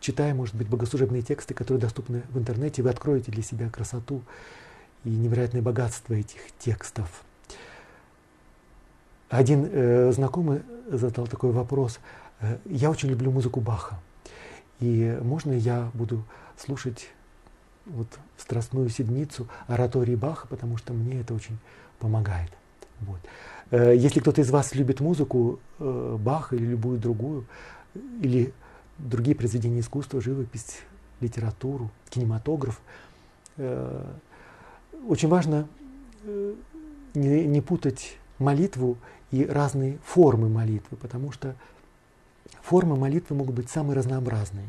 [0.01, 4.23] читая, может быть, богослужебные тексты, которые доступны в интернете, вы откроете для себя красоту
[5.05, 7.25] и невероятное богатство этих текстов.
[9.29, 12.01] Один э, знакомый задал такой вопрос.
[12.43, 13.99] Э, я очень люблю музыку Баха.
[14.81, 16.25] И можно я буду
[16.59, 17.09] слушать
[17.87, 21.57] вот Страстную Седмицу оратории Баха, потому что мне это очень
[21.99, 22.51] помогает.
[23.01, 23.21] Вот.
[23.71, 27.47] Э, если кто-то из вас любит музыку, э, Баха или любую другую,
[28.21, 28.53] или
[28.99, 30.79] другие произведения искусства, живопись,
[31.21, 32.81] литературу, кинематограф,
[33.57, 35.69] очень важно
[37.15, 38.97] не, не путать молитву
[39.31, 41.55] и разные формы молитвы, потому что
[42.61, 44.69] формы молитвы могут быть самые разнообразные.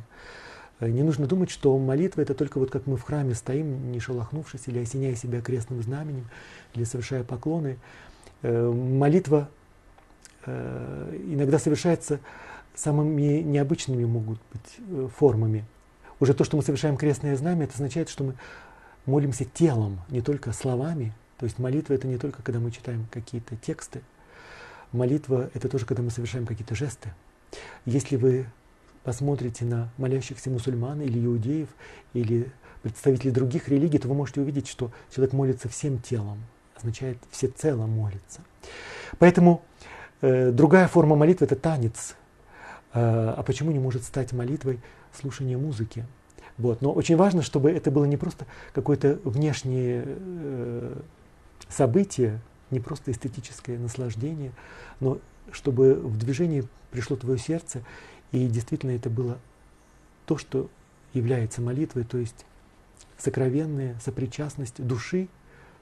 [0.80, 4.68] Не нужно думать, что молитва это только вот как мы в храме стоим, не шелохнувшись,
[4.68, 6.28] или осеняя себя крестным знаменем,
[6.74, 7.78] или совершая поклоны.
[8.42, 9.50] Э, молитва
[10.46, 12.20] э, иногда совершается
[12.76, 15.66] самыми необычными могут быть э, формами.
[16.20, 18.36] Уже то, что мы совершаем крестное знамя, это означает, что мы
[19.06, 21.14] молимся телом, не только словами.
[21.38, 24.02] То есть молитва это не только когда мы читаем какие-то тексты.
[24.92, 27.14] Молитва это тоже когда мы совершаем какие-то жесты.
[27.86, 28.46] Если вы
[29.04, 31.70] посмотрите на молящихся мусульман или иудеев,
[32.14, 32.52] или
[32.82, 36.40] представителей других религий, то вы можете увидеть, что человек молится всем телом
[36.84, 38.42] означает всецело молиться.
[39.18, 39.64] Поэтому
[40.22, 42.16] э, другая форма молитвы– это танец.
[42.94, 44.80] Э, а почему не может стать молитвой
[45.14, 46.06] слушание музыки?
[46.58, 46.82] Вот.
[46.82, 51.02] Но очень важно, чтобы это было не просто какое-то внешнее э,
[51.70, 54.52] событие, не просто эстетическое наслаждение,
[55.00, 55.20] но
[55.52, 57.84] чтобы в движении пришло твое сердце,
[58.32, 59.38] и действительно это было
[60.26, 60.70] то, что
[61.14, 62.46] является молитвой, то есть
[63.18, 65.28] сокровенная сопричастность души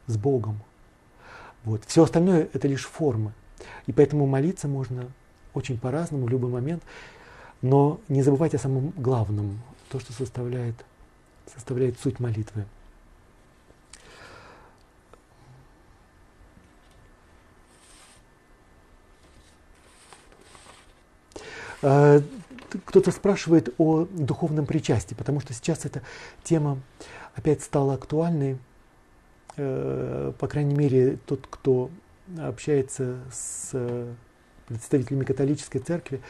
[0.08, 0.60] с Богом.
[1.64, 1.84] Вот.
[1.86, 3.34] Все остальное это лишь формы.
[3.88, 5.12] И поэтому молиться можно
[5.54, 6.84] очень по-разному в любой момент.
[7.62, 10.76] Но не забывайте о самом главном, то, что составляет,
[11.54, 12.66] составляет суть молитвы.
[21.82, 26.02] Кто-то спрашивает о духовном причастии, потому что сейчас эта
[26.44, 26.80] тема
[27.36, 28.58] опять стала актуальной.
[29.58, 31.90] Э, по крайней мере, тот, кто
[32.40, 33.76] общается с
[34.68, 36.22] представителями католической церкви,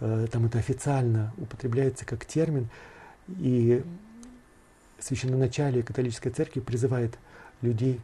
[0.00, 2.68] э, там это официально употребляется как термин,
[3.28, 3.82] и
[5.00, 7.18] священноначалие католической церкви призывает
[7.62, 8.00] людей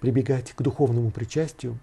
[0.00, 1.78] прибегать к духовному причастию.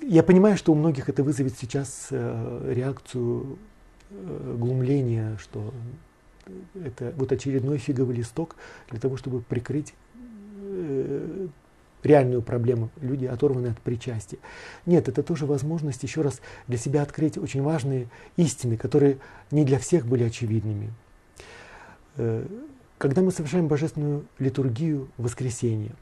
[0.00, 3.58] Э, я понимаю, что у многих это вызовет сейчас э, реакцию
[4.58, 5.72] глумления, что
[6.74, 8.56] это вот очередной фиговый листок
[8.90, 9.94] для того, чтобы прикрыть
[12.02, 12.90] реальную проблему.
[13.00, 14.38] Люди оторваны от причастия.
[14.86, 19.18] Нет, это тоже возможность еще раз для себя открыть очень важные истины, которые
[19.50, 20.92] не для всех были очевидными.
[22.16, 22.46] Э,
[22.98, 25.92] когда мы совершаем божественную литургию в воскресенье,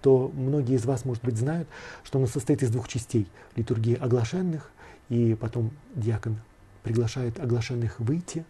[0.00, 1.68] то многие из вас, может быть, знают,
[2.04, 3.26] что она состоит из двух частей.
[3.56, 4.70] Литургии оглашенных,
[5.08, 6.38] и потом диакон
[6.82, 8.44] приглашает оглашенных выйти,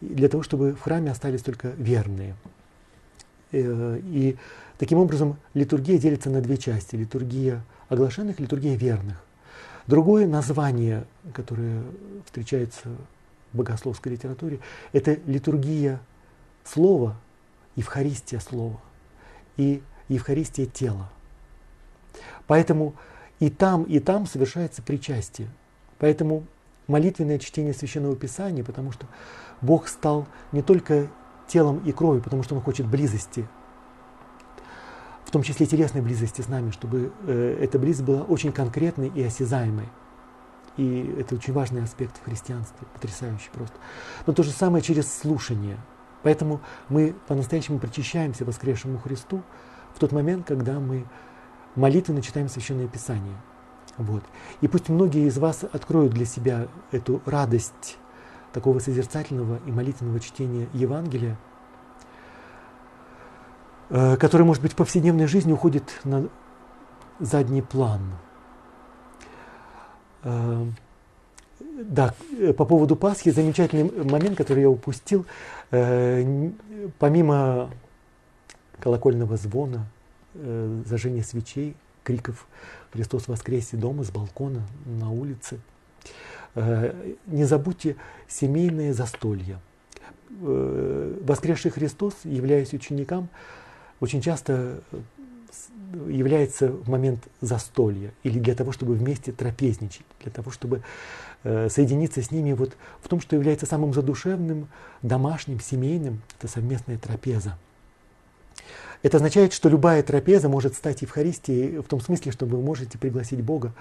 [0.00, 2.34] для того, чтобы в храме остались только верные.
[3.52, 4.36] Э, и
[4.80, 6.96] Таким образом, литургия делится на две части.
[6.96, 9.22] Литургия оглашенных, литургия верных.
[9.86, 11.82] Другое название, которое
[12.24, 12.88] встречается
[13.52, 14.58] в богословской литературе,
[14.94, 16.00] это литургия
[16.64, 17.14] слова,
[17.76, 18.80] Евхаристия слова
[19.58, 19.82] и
[20.14, 21.10] Евхаристия тела.
[22.46, 22.94] Поэтому
[23.38, 25.48] и там, и там совершается причастие.
[25.98, 26.44] Поэтому
[26.86, 29.06] молитвенное чтение Священного Писания, потому что
[29.60, 31.08] Бог стал не только
[31.48, 33.46] телом и кровью, потому что Он хочет близости
[35.30, 39.22] в том числе телесной близости с нами, чтобы э, эта близость была очень конкретной и
[39.22, 39.88] осязаемой.
[40.76, 43.76] И это очень важный аспект в христианстве, потрясающий просто.
[44.26, 45.78] Но то же самое через слушание.
[46.24, 49.44] Поэтому мы по-настоящему причащаемся воскресшему Христу
[50.00, 51.04] в тот момент, когда мы
[51.76, 53.36] молитвенно читаем Священное Писание.
[53.98, 54.22] Вот.
[54.62, 57.98] И пусть многие из вас откроют для себя эту радость
[58.52, 61.36] такого созерцательного и молитвенного чтения Евангелия,
[63.90, 66.28] Э, который, может быть, в повседневной жизни уходит на
[67.18, 68.00] задний план.
[70.22, 70.64] Э,
[71.58, 75.26] да, э, по поводу Пасхи замечательный момент, который я упустил.
[75.70, 77.70] Помимо
[78.80, 79.86] колокольного звона,
[80.34, 82.46] зажжения свечей, криков
[82.92, 85.60] «Христос воскресе!» дома, с балкона, на улице,
[87.26, 87.96] не забудьте
[88.28, 89.58] семейное застолье.
[90.30, 93.28] Воскресший Христос, являясь ученикам,
[94.00, 95.00] очень часто э,
[96.08, 100.82] является в момент застолья или для того, чтобы вместе трапезничать, для того, чтобы
[101.44, 104.68] э, соединиться с ними вот в том, что является самым задушевным,
[105.02, 107.58] домашним, семейным, это совместная трапеза.
[109.02, 113.40] Это означает, что любая трапеза может стать Евхаристией в том смысле, что вы можете пригласить
[113.40, 113.72] Бога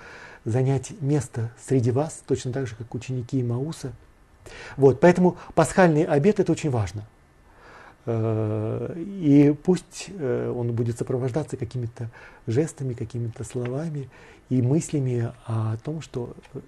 [0.46, 3.92] занять место среди вас, точно так же, как ученики Мауса.
[4.78, 7.06] Вот, поэтому пасхальный обед– это очень важно–
[8.12, 12.10] Э, и пусть э, он будет сопровождаться какими-то
[12.48, 14.10] жестами, какими-то словами
[14.50, 16.60] и мыслями о том, что э,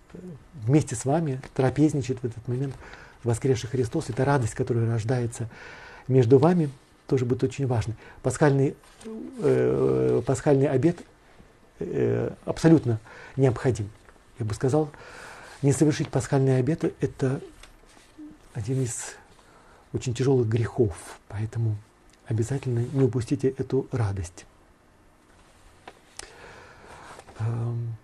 [0.54, 2.76] вместе с вами трапезничает в этот момент
[3.24, 4.10] воскресший Христос.
[4.10, 5.49] Это радость, которая рождается
[6.08, 6.70] между вами,
[7.12, 7.93] тоже будет очень важно.
[8.24, 8.74] Пасхальный,
[9.39, 10.97] э, пасхальный обед
[11.80, 13.01] э, абсолютно
[13.36, 13.89] необходим.
[14.39, 14.89] Я бы сказал,
[15.62, 17.41] не совершить пасхальный обед– это
[18.53, 19.18] один из
[19.91, 21.20] очень тяжелых грехов.
[21.28, 21.76] Поэтому
[22.28, 24.45] обязательно не упустите эту радость.
[27.39, 27.97] Эм.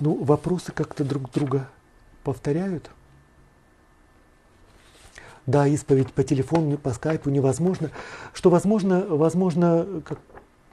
[0.00, 1.68] Ну, вопросы как-то друг друга
[2.24, 2.90] повторяют.
[5.46, 7.90] Да, исповедь по телефону, по скайпу невозможно.
[8.34, 10.18] Что возможно, возможно как,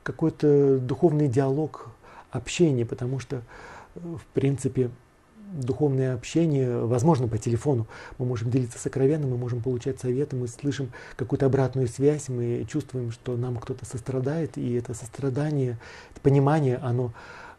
[0.03, 1.87] какой-то духовный диалог,
[2.31, 3.41] общение, потому что
[3.95, 4.91] в принципе,
[5.53, 7.87] духовное общение возможно по телефону.
[8.17, 13.11] Мы можем делиться сокровенным, мы можем получать советы, мы слышим какую-то обратную связь, мы чувствуем,
[13.11, 15.77] что нам кто-то сострадает, и это сострадание,
[16.11, 17.13] это понимание, оно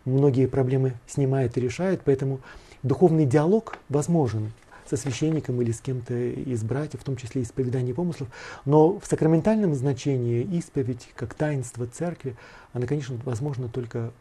[0.05, 2.41] многие проблемы снимает и решает, поэтому
[2.83, 4.53] духовный диалог возможен
[4.89, 8.29] со священником или с кем-то из братьев, в том числе исповедание помыслов.
[8.65, 12.37] Но в сакраментальном значении исповедь, как таинство церкви,
[12.73, 14.13] она, конечно, возможна только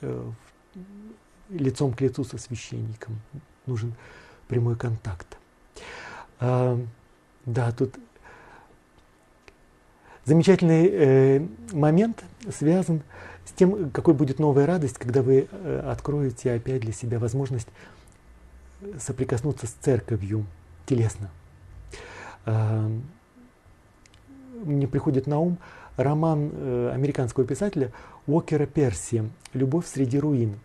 [0.00, 0.30] э,
[1.50, 3.20] лицом к лицу со священником.
[3.66, 3.94] Нужен
[4.46, 5.38] прямой контакт.
[6.38, 6.78] А,
[7.44, 7.94] да, тут
[10.24, 13.04] замечательный э, момент связан с
[13.52, 17.68] тем, какой будет новая радость, когда вы э, откроете опять для себя возможность
[18.98, 20.46] соприкоснуться с церковью
[20.86, 21.30] телесно.
[22.46, 22.88] Э,
[24.64, 25.58] мне приходит на ум
[25.96, 27.92] роман э, американского писателя
[28.26, 30.58] Уокера Перси «Любовь среди руин».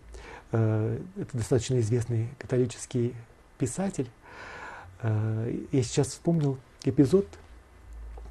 [0.51, 3.13] Э, это достаточно известный католический
[3.57, 4.09] писатель.
[5.01, 7.27] Э, я сейчас вспомнил эпизод.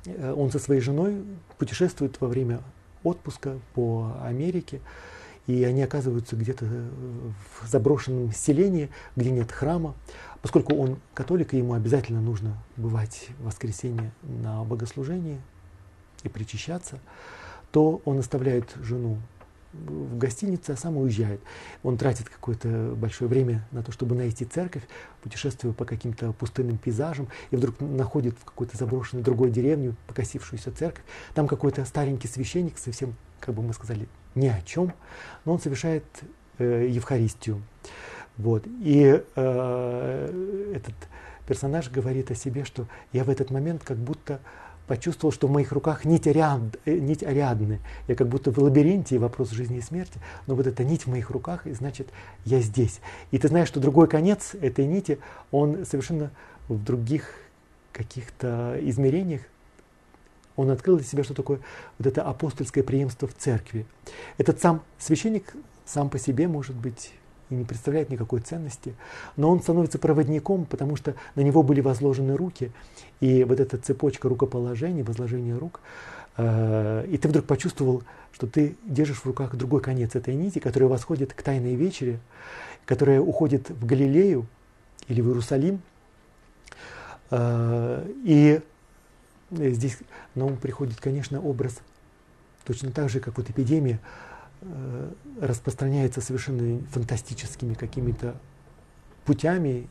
[0.07, 1.22] Э, он со своей женой
[1.59, 2.61] путешествует во время
[3.03, 4.80] отпуска по Америке,
[5.46, 9.94] и они оказываются где-то в заброшенном селении, где нет храма.
[10.42, 15.40] Поскольку он католик, ему обязательно нужно бывать в воскресенье на богослужении
[16.22, 16.99] и причащаться,
[17.72, 19.18] то он оставляет жену
[19.73, 21.41] в гостинице, а сам уезжает.
[21.83, 24.83] Он тратит какое-то большое время на то, чтобы найти церковь,
[25.23, 31.05] путешествуя по каким-то пустынным пейзажам, и вдруг находит в какой-то заброшенной другой деревню покосившуюся церковь.
[31.35, 34.93] Там какой-то старенький священник, совсем, как бы мы сказали, ни о чем,
[35.45, 36.05] но он совершает
[36.59, 37.62] э, Евхаристию.
[38.37, 38.64] Вот.
[38.66, 40.95] И э, этот
[41.47, 44.41] персонаж говорит о себе, что я в этот момент как будто
[44.89, 47.78] почувствовал, что в моих руках нить, Ариад, э, нить Ариадны.
[48.09, 51.11] Я как будто в лабиринте, и вопрос жизни и смерти, но вот эта нить в
[51.11, 52.09] моих руках, и значит,
[52.45, 53.01] я здесь.
[53.30, 55.18] И ты знаешь, что другой конец этой нити,
[55.53, 56.32] он совершенно
[56.68, 57.34] в других
[57.93, 59.43] каких-то измерениях,
[60.57, 61.61] он открыл для себя, что такое
[61.99, 63.86] вот это апостольское преемство в церкви.
[64.39, 67.12] Этот сам священник сам по себе может быть
[67.51, 68.94] и не представляет никакой ценности,
[69.36, 72.70] но он становится проводником, потому что на него были возложены руки,
[73.20, 75.80] и вот эта цепочка рукоположений, возложения рук,
[76.36, 80.88] э, и ты вдруг почувствовал, что ты держишь в руках другой конец этой нити, которая
[80.88, 82.20] восходит к Тайной вечере,
[82.84, 84.46] которая уходит в Галилею
[85.09, 85.80] или в Иерусалим.
[87.30, 88.61] Э, и
[89.51, 89.99] здесь
[90.34, 91.80] на ум приходит, конечно, образ
[92.64, 93.99] точно так же, как вот эпидемия,
[95.40, 98.34] распространяется совершенно фантастическими какими-то
[99.24, 99.88] путями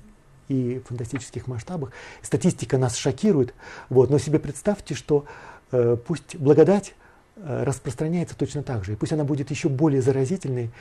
[0.47, 1.91] и фантастических масштабах.
[2.21, 3.53] Статистика нас шокирует,
[3.89, 5.25] вот, но себе представьте, что
[5.71, 6.95] э, пусть благодать
[7.35, 10.71] э, распространяется точно так же, и пусть она будет еще более заразительной,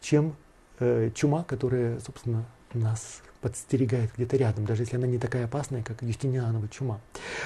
[0.00, 0.36] чем
[0.78, 6.02] э, чума, которая, собственно, нас подстерегает где-то рядом, даже если она не такая опасная, как
[6.02, 7.00] Юстинианова чума.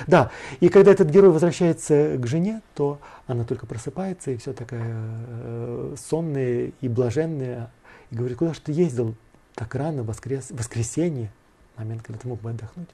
[0.07, 0.31] Да,
[0.61, 5.95] и когда этот герой возвращается к жене, то она только просыпается и все такая э,
[5.99, 7.71] сонная и блаженная,
[8.11, 9.15] и говорит, куда же ты ездил
[9.55, 11.31] так рано, воскрес, воскресенье,
[11.77, 12.89] момент, когда ты мог бы отдохнуть.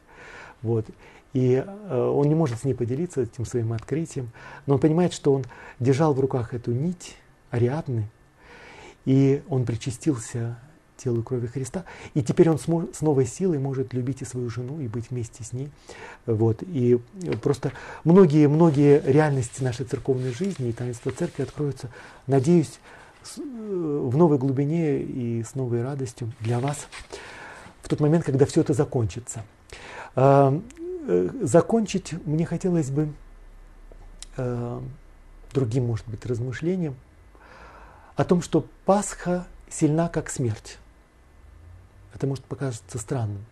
[0.62, 0.86] Вот.
[1.34, 4.30] И э, он не может с ней поделиться этим своим открытием,
[4.66, 5.44] но он понимает, что он
[5.78, 7.16] держал в руках эту нить
[7.50, 8.10] Ариадны,
[9.04, 10.58] и он причастился
[10.98, 11.84] телу и крови Христа.
[12.14, 15.52] И теперь он с новой силой может любить и свою жену, и быть вместе с
[15.52, 15.70] ней.
[16.26, 16.62] Вот.
[16.62, 17.00] И
[17.42, 17.72] просто
[18.04, 21.88] многие-многие реальности нашей церковной жизни и таинства церкви откроются,
[22.26, 22.80] надеюсь,
[23.36, 26.88] в новой глубине и с новой радостью для вас
[27.82, 29.44] в тот момент, когда все это закончится.
[30.14, 30.60] А,
[31.06, 33.12] э, закончить мне хотелось бы
[34.36, 34.80] э,
[35.52, 36.96] другим, может быть, размышлением
[38.16, 40.78] о том, что Пасха сильна, как смерть.
[42.14, 43.44] Это может показаться странным.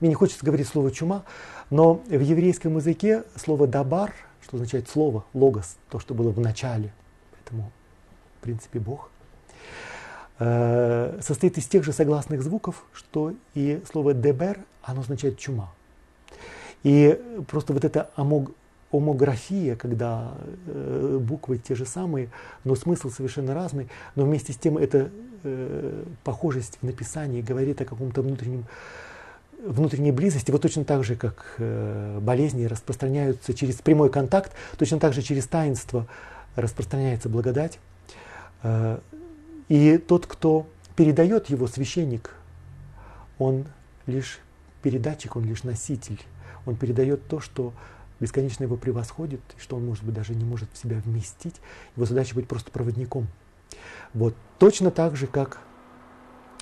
[0.00, 1.24] Мне не хочется говорить слово чума,
[1.68, 6.92] но в еврейском языке слово дабар, что означает слово, логос, то, что было в начале,
[7.32, 7.70] поэтому,
[8.38, 9.10] в принципе, Бог,
[10.38, 15.70] э, состоит из тех же согласных звуков, что и слово дебер, оно означает чума.
[16.82, 18.10] И просто вот эта
[18.90, 20.32] омография, когда
[20.66, 22.30] э, буквы те же самые,
[22.64, 25.10] но смысл совершенно разный, но вместе с тем эта
[25.42, 28.64] э, похожесть в написании говорит о каком-то внутреннем
[29.64, 35.12] внутренней близости, вот точно так же, как э, болезни распространяются через прямой контакт, точно так
[35.12, 36.06] же через таинство
[36.56, 37.78] распространяется благодать.
[38.62, 39.00] Э,
[39.68, 40.66] и тот, кто
[40.96, 42.34] передает его, священник,
[43.38, 43.66] он
[44.06, 44.40] лишь
[44.82, 46.20] передатчик, он лишь носитель.
[46.66, 47.72] Он передает то, что
[48.18, 51.56] бесконечно его превосходит, что он, может быть, даже не может в себя вместить.
[51.96, 53.28] Его задача быть просто проводником.
[54.14, 54.34] Вот.
[54.58, 55.58] Точно так же, как,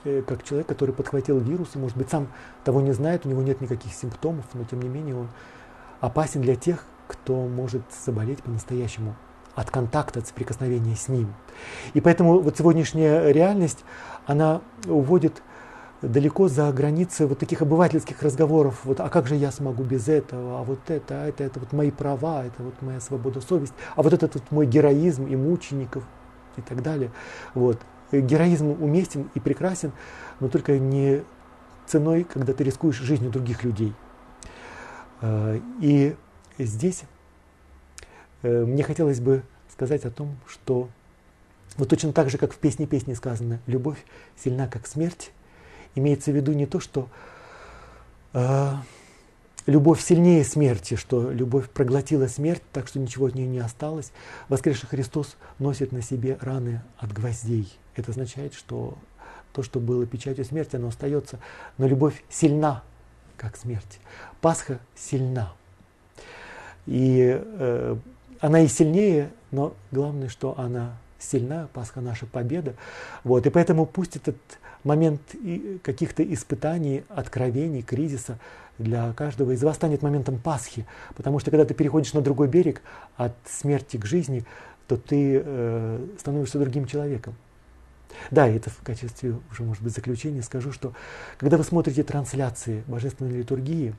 [0.05, 2.29] э, как человек, который подхватил вирус, и, может быть, сам
[2.65, 5.29] того не знает, у него нет никаких симптомов, но, тем не менее, он
[6.01, 9.17] опасен для тех, кто может заболеть по-настоящему
[9.55, 11.35] от контакта, от соприкосновения с ним.
[11.95, 13.85] И поэтому вот сегодняшняя реальность,
[14.27, 15.43] она уводит
[16.01, 20.61] далеко за границы вот таких обывательских разговоров, вот, а как же я смогу без этого,
[20.61, 24.03] а вот это, а это, это вот мои права, это вот моя свобода, совесть, а
[24.03, 26.05] вот этот вот мой героизм и мучеников
[26.59, 27.11] и так далее.
[27.55, 27.79] Вот.
[28.13, 29.93] Героизм уместен и прекрасен,
[30.41, 31.23] но только не
[31.87, 33.95] ценой, когда ты рискуешь жизнью других людей.
[35.21, 36.17] Э, и
[36.59, 37.05] здесь
[38.43, 40.89] э, мне хотелось бы сказать о том, что
[41.77, 43.99] вот точно так же, как в песне песни сказано, любовь
[44.37, 45.33] сильна, как смерть,
[45.95, 47.09] имеется в виду не то, что
[48.33, 48.73] э,
[49.69, 54.13] любовь сильнее смерти, что любовь проглотила смерть, так что ничего от нее не осталось.
[54.49, 57.71] Воскресший Христос носит на себе раны от гвоздей.
[57.95, 58.97] Это означает, что
[59.53, 61.39] то, что было печатью смерти, оно остается.
[61.77, 62.83] Но любовь сильна,
[63.37, 64.01] как смерть.
[64.41, 65.53] Пасха сильна.
[66.87, 67.97] И э,
[68.41, 72.75] она и сильнее, но главное, что она сильна, Пасха наша победа.
[73.23, 73.47] Вот.
[73.47, 74.37] И поэтому пусть этот
[74.83, 75.21] момент
[75.83, 78.39] каких-то испытаний, откровений, кризиса
[78.79, 80.87] для каждого из вас станет моментом Пасхи.
[81.17, 82.83] Потому что когда ты переходишь на другой берег
[83.17, 84.45] от смерти к жизни,
[84.87, 87.35] то ты э, становишься другим человеком.
[88.31, 90.95] Да, это в качестве уже, может быть, заключения скажу, что
[91.37, 93.95] когда вы смотрите трансляции божественной литургии,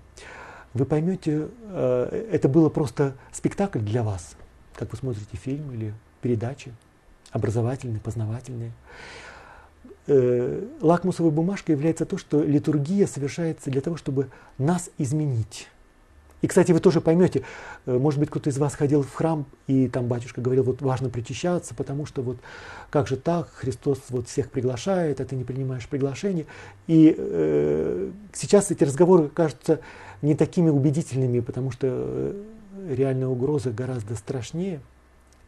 [0.74, 4.36] вы поймете, э, это было просто спектакль для вас,
[4.76, 6.74] как вы смотрите фильм или передачи,
[7.32, 8.72] образовательные, познавательные.
[10.12, 15.68] Э, лакмусовой бумажкой является то, что литургия совершается для того, чтобы нас изменить.
[16.41, 17.43] И, кстати, вы тоже поймете,
[17.86, 21.12] э, может быть, кто-то из вас ходил в храм, и там батюшка говорил, вот важно
[21.12, 22.38] причащаться, потому что вот
[22.89, 26.47] как же так, Христос вот всех приглашает, а ты не принимаешь приглашение.
[26.88, 29.80] И э, сейчас эти разговоры кажутся
[30.24, 32.43] не такими убедительными, потому что э,
[32.95, 34.82] реальная угроза гораздо страшнее.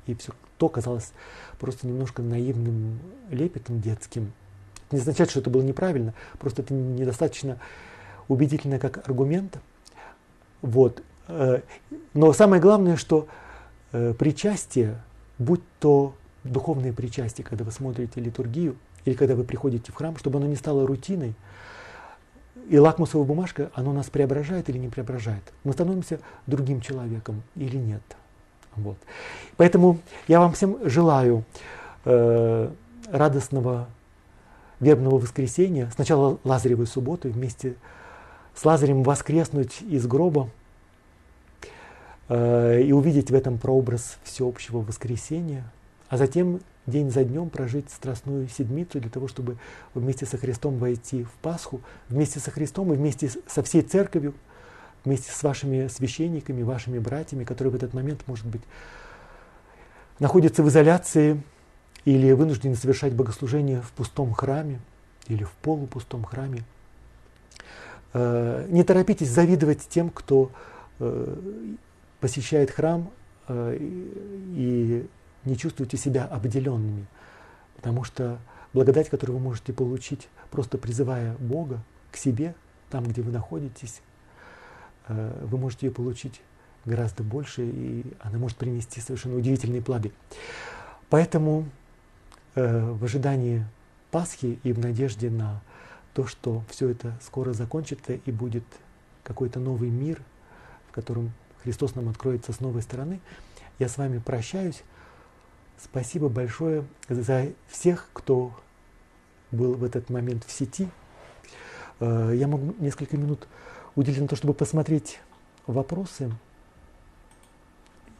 [0.06, 1.14] И все то казалось
[1.58, 3.00] просто немножко наивным
[3.32, 4.34] лепетом детским.
[4.92, 7.58] Это не означает, что это было неправильно, просто это недостаточно
[8.28, 9.58] убедительно как аргумент.
[10.62, 11.02] Вот.
[11.30, 11.62] Э,
[12.14, 13.28] но самое главное, что
[13.94, 15.02] э, причастие,
[15.40, 16.14] будь то
[16.44, 18.76] духовное причастие, когда вы смотрите литургию,
[19.06, 21.36] или когда вы приходите в храм, чтобы оно не стало рутиной,
[22.68, 25.44] и лакмусовая бумажка, оно нас преображает или не преображает.
[25.64, 28.04] Мы становимся другим человеком или нет.
[28.76, 28.98] Вот.
[29.56, 31.46] Поэтому я вам всем желаю
[32.04, 32.70] э,
[33.10, 33.88] радостного
[34.82, 37.76] вербного воскресенья, сначала Лазаревой субботы, вместе
[38.54, 40.50] с Лазарем воскреснуть из гроба
[42.28, 45.64] э, и увидеть в этом прообраз всеобщего воскресения,
[46.10, 49.58] а затем день за днем прожить страстную седмицу для того, чтобы
[49.94, 51.80] вместе со Христом войти в Пасху,
[52.10, 54.34] вместе со Христом и вместе со всей церковью,
[55.06, 58.62] вместе с вашими священниками, вашими братьями, которые в этот момент, может быть,
[60.20, 61.42] находятся в изоляции
[62.06, 64.80] или вынуждены совершать богослужение в пустом храме
[65.28, 66.64] или в полупустом храме.
[68.14, 70.52] Э, не торопитесь завидовать тем, кто
[71.00, 71.36] э,
[72.20, 73.10] посещает храм
[73.48, 75.08] э, и
[75.46, 77.06] не чувствуете себя обделенными,
[77.76, 78.40] потому что
[78.74, 82.56] благодать, которую вы можете получить, просто призывая Бога к себе,
[82.90, 84.02] там, где вы находитесь,
[85.08, 86.42] вы можете ее получить
[86.86, 90.12] гораздо больше, и она может принести совершенно удивительные плоды.
[91.10, 91.66] Поэтому
[92.56, 93.66] в ожидании
[94.12, 95.62] Пасхи и в надежде на
[96.14, 98.66] то, что все это скоро закончится и будет
[99.24, 100.22] какой-то новый мир,
[100.90, 101.32] в котором
[101.64, 103.20] Христос нам откроется с новой стороны.
[103.80, 104.84] Я с вами прощаюсь.
[105.82, 108.54] Спасибо большое за всех, кто
[109.52, 110.90] был в этот момент в сети.
[112.00, 113.48] Э, я могу несколько минут
[113.96, 115.20] уделить на то, чтобы посмотреть
[115.68, 116.32] вопросы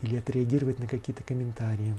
[0.02, 1.96] или отреагировать на какие-то комментарии.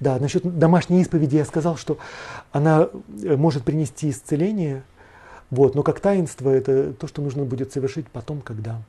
[0.00, 1.98] Да, насчет домашней исповеди я сказал, что
[2.52, 2.88] она
[3.22, 4.82] э, может принести исцеление,
[5.50, 8.82] вот, но как таинство это то, что нужно будет совершить потом, когда,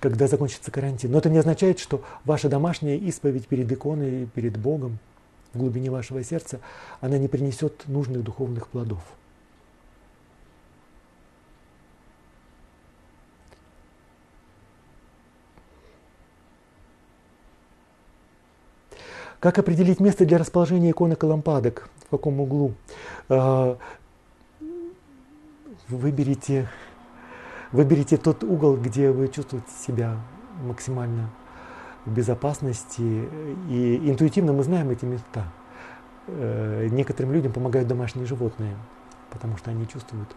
[0.00, 1.12] когда закончится карантин.
[1.12, 4.98] Но это не означает, что ваша домашняя исповедь перед иконой, перед Богом,
[5.52, 6.60] в глубине вашего сердца,
[7.00, 9.00] она не принесет нужных духовных плодов.
[19.46, 21.88] Как определить место для расположения иконок и лампадок?
[22.06, 22.74] В каком углу?
[23.28, 23.78] А,
[25.86, 26.68] выберите,
[27.70, 30.16] выберите тот угол, где вы чувствуете себя
[30.64, 31.30] максимально
[32.06, 33.28] в безопасности.
[33.70, 35.44] И интуитивно мы знаем эти места.
[36.26, 38.74] Э, некоторым людям помогают домашние животные,
[39.30, 40.28] потому что они чувствуют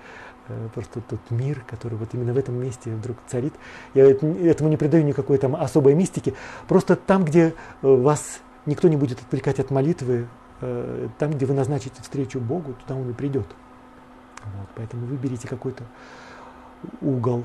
[0.49, 3.55] э, просто тот мир, который вот именно в этом месте вдруг царит.
[3.95, 6.35] Я этому не придаю никакой там особой мистики.
[6.67, 10.27] Просто там, где э, вас никто не будет отвлекать от молитвы.
[10.61, 13.47] Э, там, где вы назначите встречу Богу, туда Он и придет.
[14.57, 15.83] Вот, поэтому выберите какой-то
[17.01, 17.43] угол.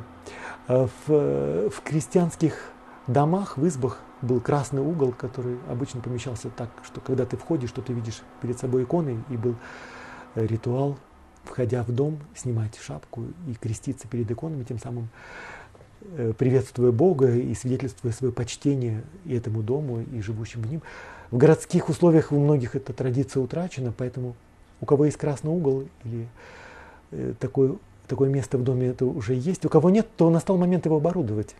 [0.69, 2.71] Э, в, в крестьянских
[3.07, 7.83] домах, в избах был красный угол, который обычно помещался так, что когда ты входишь, что
[7.83, 9.57] ты видишь перед собой иконы, и был
[10.35, 10.99] ритуал,
[11.45, 15.09] входя в дом, снимать шапку и креститься перед иконами, тем самым
[16.03, 20.83] э, приветствуя Бога и свидетельствуя свое почтение и этому дому, и живущим в ним.
[21.35, 24.36] В городских условиях у многих эта традиция утрачена, поэтому
[24.81, 26.28] у кого есть красный угол или
[27.11, 30.86] э, такой, такое место в доме это уже есть, у кого нет, то настал момент
[30.86, 31.56] его оборудовать.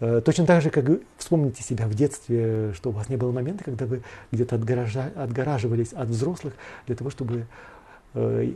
[0.00, 0.84] Э, точно так же, как
[1.16, 5.94] вспомните себя в детстве, что у вас не было момента, когда вы где-то отгоража, отгораживались
[5.94, 6.52] от взрослых
[6.86, 7.46] для того, чтобы
[8.12, 8.52] э,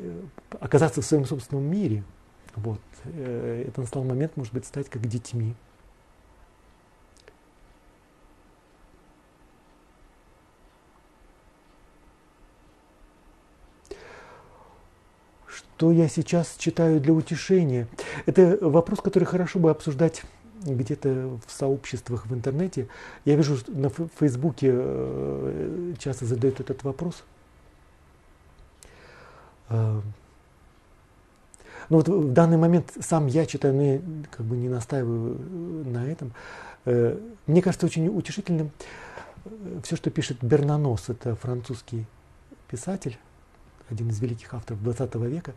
[0.60, 2.04] оказаться в своем собственном мире.
[2.56, 2.80] Вот.
[3.06, 5.54] Это настал момент, может быть, стать как детьми.
[15.77, 17.86] Что я сейчас читаю для утешения?
[18.24, 20.23] Это вопрос, который хорошо бы обсуждать
[20.65, 22.89] где-то в сообществах в интернете,
[23.27, 27.24] я вижу, на Фейсбуке э, часто задают этот вопрос.
[29.69, 30.01] Э,
[31.90, 34.01] ну вот в данный момент сам я читаю, но я
[34.31, 35.39] как бы не настаиваю
[35.85, 36.32] на этом.
[36.86, 38.70] Э, мне кажется очень утешительным
[39.82, 42.07] все, что пишет Бернанос, это французский
[42.66, 43.19] писатель,
[43.90, 45.52] один из великих авторов 20 века.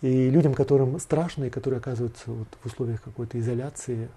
[0.00, 4.08] И людям, которым страшно, и которые оказываются вот в условиях какой-то изоляции,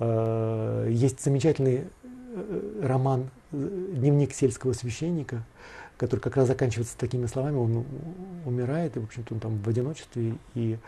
[0.00, 1.84] Э, есть замечательный
[2.32, 5.42] э, роман «Дневник сельского священника»,
[5.96, 7.56] который как раз заканчивается такими словами.
[7.56, 7.84] Он
[8.44, 10.34] умирает, и, в общем-то, он там в одиночестве.
[10.54, 10.78] И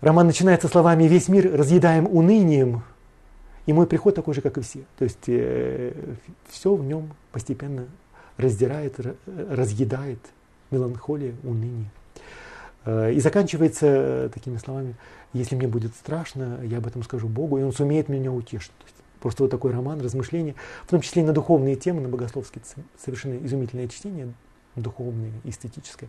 [0.00, 2.82] роман начинается словами «Весь мир разъедаем унынием,
[3.66, 4.80] и мой приход такой же, как и все».
[4.98, 5.92] То есть э,
[6.48, 7.86] все в нем постепенно
[8.38, 10.20] раздирает, разъедает
[10.70, 11.90] меланхолия, уныние.
[12.84, 14.94] Э, и заканчивается такими словами
[15.32, 18.72] если мне будет страшно, я об этом скажу Богу, и Он сумеет меня утешить.
[19.20, 20.54] Просто вот такой роман, размышления,
[20.86, 22.62] в том числе и на духовные темы, на богословские,
[22.98, 24.32] совершенно изумительное чтение,
[24.76, 26.08] духовное, эстетическое.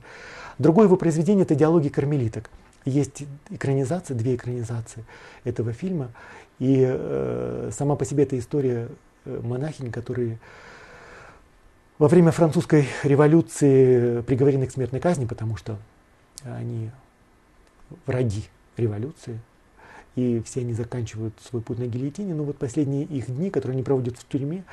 [0.58, 2.50] Другое его произведение– это «Диалоги кармелиток».
[2.86, 5.06] Есть экранизация, две экранизации
[5.44, 6.12] этого фильма,
[6.58, 8.88] и э, сама по себе эта история
[9.26, 10.40] э, монахинь, которые
[12.02, 15.78] во время французской революции приговорены к смертной казни, потому что
[16.44, 16.90] они
[18.08, 18.46] враги
[18.76, 19.40] революции,
[20.16, 22.34] и все они заканчивают свой путь на гильотине.
[22.34, 24.64] Но вот последние их дни, которые они проводят в тюрьме,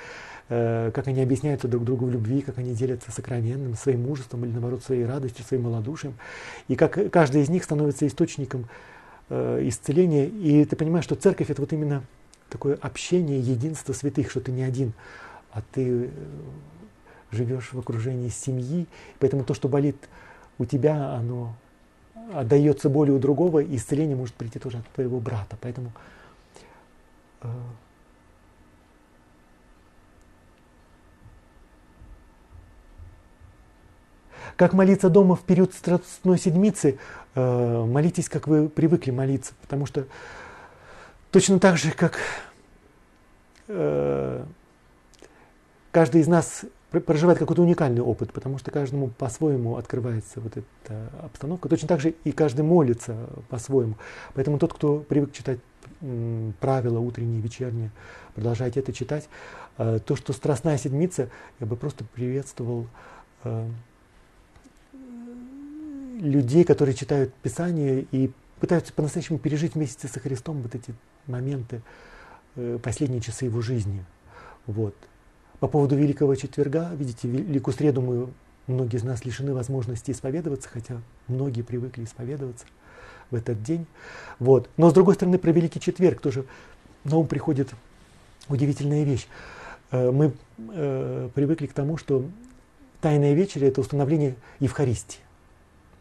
[0.49, 4.53] э, как они объясняются друг другу в любви, как они делятся сокровенным, своим мужеством или,
[4.53, 6.15] наоборот, своей радостью, своим малодушием,
[6.69, 8.71] и как каждый из них становится источником
[9.29, 10.25] э, исцеления.
[10.25, 12.05] И ты понимаешь, что церковь– это вот именно
[12.49, 14.95] такое общение, единство святых, что ты не один,
[15.53, 16.09] а ты э,
[17.31, 18.87] живешь в окружении семьи.
[19.19, 19.97] Поэтому то, что болит
[20.59, 21.55] у тебя, оно
[22.33, 25.57] отдается боли у другого, и исцеление может прийти тоже от твоего брата.
[25.61, 25.93] Поэтому
[27.43, 27.49] э,
[34.59, 36.99] Как молиться дома в период Страстной Седмицы,
[37.37, 40.09] э, молитесь, как вы привыкли молиться, потому что
[41.31, 42.19] точно так же, как
[43.69, 44.45] э,
[45.93, 51.69] каждый из нас проживает какой-то уникальный опыт, потому что каждому по-своему открывается вот эта обстановка.
[51.69, 53.97] Точно так же и каждый молится по-своему.
[54.35, 55.59] Поэтому тот, кто привык читать
[56.61, 57.91] правила утренние, вечерние,
[58.35, 59.29] продолжайте это читать.
[59.77, 61.29] А, то, что Страстная Седмица,
[61.61, 62.87] я бы просто приветствовал
[63.45, 63.69] а,
[66.21, 70.95] людей, которые читают Писание и пытаются по-настоящему пережить вместе со Христом вот эти
[71.27, 71.81] моменты,
[72.57, 74.05] э, последние часы его жизни.
[74.67, 74.95] Вот.
[75.61, 78.29] По поводу Великого Четверга, видите, Великую Среду мы,
[78.69, 82.67] многие из нас лишены возможности исповедоваться, хотя многие привыкли исповедоваться
[83.31, 83.87] в этот день.
[84.39, 84.71] Вот.
[84.77, 86.45] Но с другой стороны, про Великий Четверг тоже
[87.03, 87.71] на ум приходит
[88.49, 89.27] удивительная вещь.
[89.91, 92.25] Э, мы э, привыкли к тому, что
[93.01, 95.21] Тайная вечеря– это установление Евхаристии.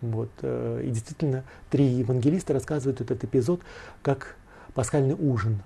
[0.01, 0.29] Вот.
[0.41, 3.61] Э, и действительно, три евангелиста рассказывают этот эпизод
[4.01, 4.35] как
[4.73, 5.61] пасхальный ужин,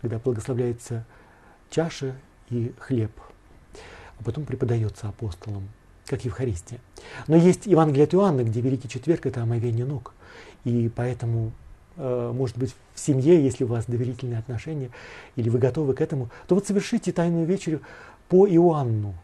[0.00, 1.04] когда благословляется
[1.70, 2.14] чаша
[2.50, 3.12] и хлеб,
[4.18, 5.68] а потом преподается апостолам,
[6.06, 6.80] как Евхаристия.
[7.26, 10.14] Но есть Евангелие от Иоанна, где Великий Четверг– это омовение ног.
[10.64, 11.52] И поэтому,
[11.96, 14.90] э, может быть, в семье, если у вас доверительные отношения,
[15.36, 17.80] или вы готовы к этому, то вот совершите Тайную вечерю
[18.28, 19.14] по Иоанну.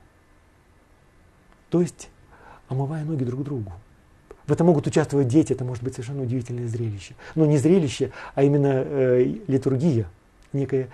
[1.69, 2.09] То есть,
[2.69, 3.73] омывая ноги друг другу.
[4.47, 7.17] В этом могут участвовать дети, это может быть совершенно удивительное зрелище.
[7.35, 10.09] Но не зрелище, а именно э, литургия,
[10.53, 10.89] некая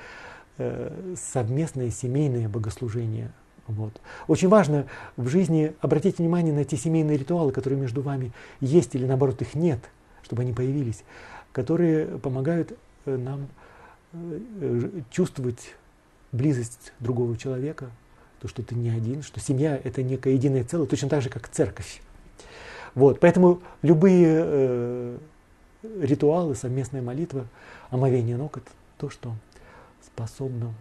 [1.17, 3.33] совместное семейное богослужение.
[3.67, 4.01] Вот.
[4.29, 9.07] Очень важно в жизни обратить внимание на те семейные ритуалы, которые между вами есть или
[9.07, 9.79] наоборот их нет,
[10.23, 11.05] чтобы они появились,
[11.53, 12.77] которые помогают
[13.07, 13.49] э, нам
[15.11, 15.75] чувствовать
[16.33, 17.91] близость другого человека,
[18.41, 21.49] то, что ты не один, что семья– это некое единое целое, точно так же, как
[21.49, 22.03] церковь.
[22.95, 25.19] Вот, поэтому любые э,
[26.01, 27.47] ритуалы, совместная молитва,
[27.91, 29.35] омовение ног– это то, что
[30.15, 30.75] способно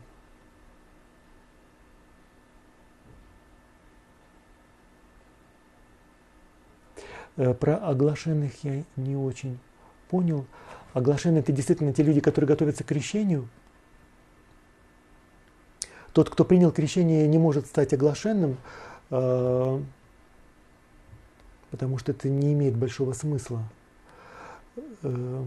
[7.38, 9.60] э, Про оглашенных я не очень
[10.10, 10.46] понял.
[10.94, 13.48] Оглашенные– это действительно те люди, которые готовятся к крещению.
[16.12, 18.58] Тот, кто принял крещение, не может стать оглашенным,
[19.10, 19.82] э,
[21.72, 23.64] потому что это не имеет большого смысла.
[25.04, 25.46] Э,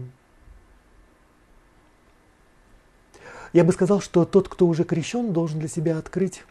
[3.55, 6.43] я бы сказал, что тот, кто уже крещен, должен для себя открыть,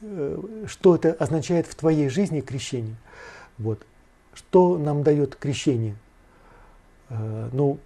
[0.00, 2.94] э, что это означает в твоей жизни крещение.
[3.58, 3.84] Вот.
[4.32, 5.96] Что нам дает крещение?
[7.08, 7.80] Э, ну,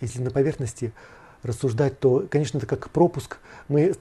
[0.00, 0.92] если на поверхности
[1.42, 3.38] рассуждать, то, конечно, это как пропуск.
[3.66, 3.92] Мы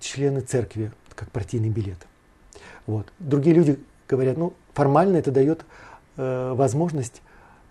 [0.00, 2.08] члены церкви, как партийный билет.
[2.88, 3.06] Вот.
[3.20, 3.78] Другие люди
[4.08, 5.64] говорят, ну, формально это дает
[6.16, 7.22] э, возможность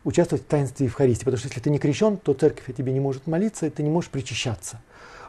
[0.05, 1.25] участвовать в таинстве Евхаристии.
[1.25, 3.83] Потому что если ты не крещен, то церковь о тебе не может молиться, и ты
[3.83, 4.79] не можешь причащаться.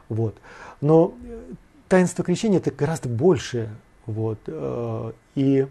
[0.08, 0.36] Вот.
[0.80, 1.52] Но э,
[1.88, 3.70] таинство крещения это гораздо большее.
[4.06, 4.38] Вот.
[4.46, 5.66] Э, и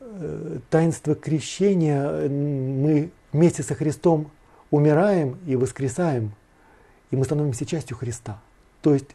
[0.00, 4.30] э, таинство крещения мы вместе со Христом
[4.70, 6.32] умираем и воскресаем,
[7.10, 8.40] и мы становимся частью Христа.
[8.80, 9.14] То есть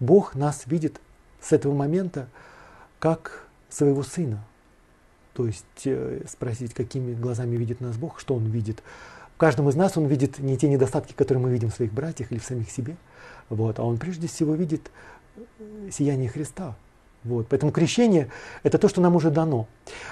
[0.00, 1.00] Бог нас видит
[1.40, 2.28] с этого момента
[2.98, 4.44] как своего Сына.
[5.32, 5.86] То есть
[6.28, 8.82] спросить, какими глазами видит нас Бог, что Он видит.
[9.36, 12.32] В каждом из нас Он видит не те недостатки, которые мы видим в своих братьях
[12.32, 12.96] или в самих себе,
[13.50, 14.90] вот, а Он прежде всего видит
[15.36, 16.74] э, сияние Христа.
[17.22, 17.48] Вот.
[17.48, 18.28] Поэтому крещение–
[18.62, 19.66] это то, что нам уже дано.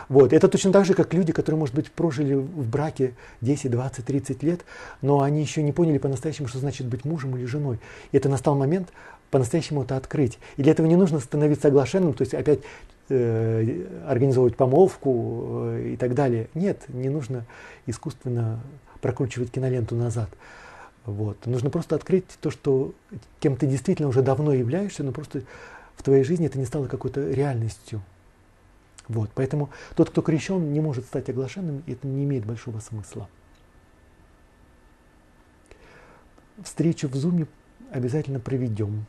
[0.08, 0.32] Вот.
[0.32, 4.42] Это точно так же, как люди, которые, может быть, прожили в браке 10, 20, 30
[4.42, 4.64] лет,
[5.00, 7.78] но они еще не поняли по-настоящему, что значит быть мужем или женой.
[8.12, 8.88] И это настал момент
[9.30, 10.38] по-настоящему это открыть.
[10.56, 12.60] И для этого не нужно становиться оглашенным, то есть опять
[13.08, 16.48] э, организовывать помолвку э, и так далее.
[16.54, 17.46] Нет, не нужно
[17.86, 18.60] искусственно
[19.04, 20.30] прокручивать киноленту назад.
[21.04, 21.44] Вот.
[21.44, 22.94] Нужно просто открыть то, что
[23.38, 25.42] кем ты действительно уже давно являешься, но просто
[25.94, 28.00] в твоей жизни это не стало какой-то реальностью.
[29.06, 29.30] Вот.
[29.34, 33.28] Поэтому тот, кто крещен, не может стать оглашенным, и это не имеет большого смысла.
[36.62, 37.46] Встречу в Зуме
[37.90, 39.04] обязательно проведем.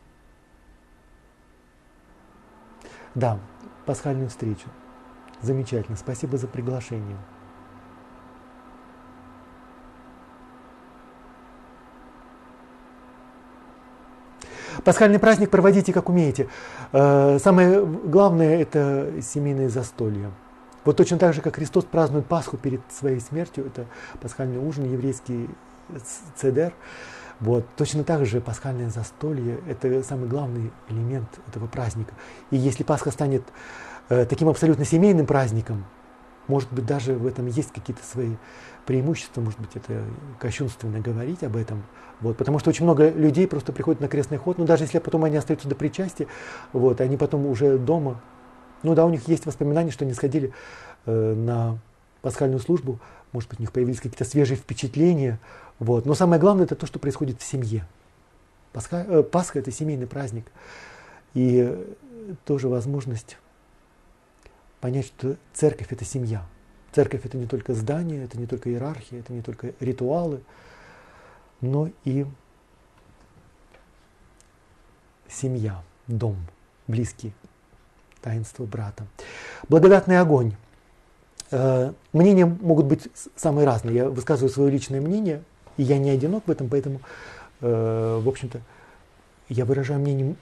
[3.13, 3.39] Да,
[3.85, 4.67] пасхальную встречу.
[5.41, 5.95] Замечательно.
[5.95, 7.17] Спасибо за приглашение.
[14.84, 16.47] Пасхальный праздник проводите как умеете.
[16.91, 20.31] Э, самое главное– это семейное застолье.
[20.84, 23.85] Вот точно так же, как Христос празднует Пасху перед своей смертью, это
[24.22, 25.49] пасхальный ужин, еврейский
[26.35, 26.73] цедер.
[27.39, 27.65] Вот.
[27.76, 32.14] Точно так же пасхальное застолье– это самый главный элемент этого праздника.
[32.52, 33.43] И если Пасха станет
[34.10, 35.85] э, таким абсолютно семейным праздником,
[36.47, 38.35] может быть, даже в этом есть какие-то свои
[38.86, 40.03] преимущества, может быть, это
[40.40, 41.84] кощунственно говорить об этом.
[42.22, 45.24] Вот, потому что очень много людей просто приходят на крестный ход, но даже если потом
[45.24, 46.28] они остаются до причастия,
[46.72, 48.22] вот, они потом уже дома,
[48.84, 50.53] ну да, у них есть воспоминания, что они сходили
[51.06, 51.80] э, на
[52.22, 52.99] пасхальную службу,
[53.34, 55.40] может быть, у них появились какие-то свежие впечатления,
[55.80, 56.06] вот.
[56.06, 57.86] Но самое главное это то, что происходит в семье.
[58.72, 60.45] Пасха, э, Пасха это семейный праздник.
[61.34, 61.86] И
[62.45, 63.38] тоже возможность
[64.80, 66.45] понять, что церковь это семья.
[66.95, 70.39] Церковь это не только здание, это не только иерархия, это не только ритуалы,
[71.59, 72.26] но и
[75.27, 76.38] семья, дом,
[76.88, 77.34] близкий,
[78.22, 79.05] таинство брата.
[79.67, 80.55] Благодатный огонь.
[81.51, 83.93] Э, мнения могут быть самые разные.
[83.93, 85.43] Я высказываю свое личное мнение,
[85.76, 87.01] и я не одинок в этом, поэтому,
[87.59, 88.61] э, в общем-то,
[89.49, 90.38] я выражаю мнение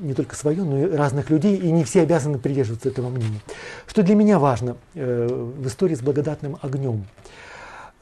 [0.00, 3.40] не только свое, но и разных людей, и не все обязаны придерживаться этого мнения.
[3.86, 7.06] Что для меня важно э, в истории с благодатным огнем?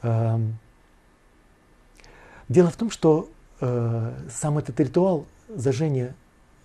[0.01, 0.39] Э,
[2.47, 3.29] дело в том, что
[3.61, 6.15] э, сам этот ритуал зажжения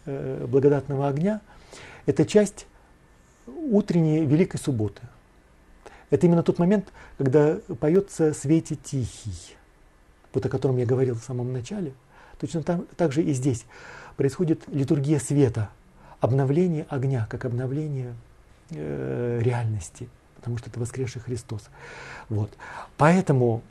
[0.06, 1.40] э, благодатного огня–
[2.06, 2.66] это часть
[3.46, 5.02] утренней Великой Субботы.
[6.10, 9.56] Это именно тот момент, когда поется «Свете тихий»,
[10.32, 11.92] вот о котором я говорил в самом начале.
[12.38, 13.64] Точно там, так же и здесь
[14.16, 15.70] происходит литургия света,
[16.20, 18.14] обновление огня, как обновление
[18.70, 21.68] э, реальности, потому что это воскресший Христос.
[22.28, 22.50] Вот.
[22.96, 23.62] Поэтому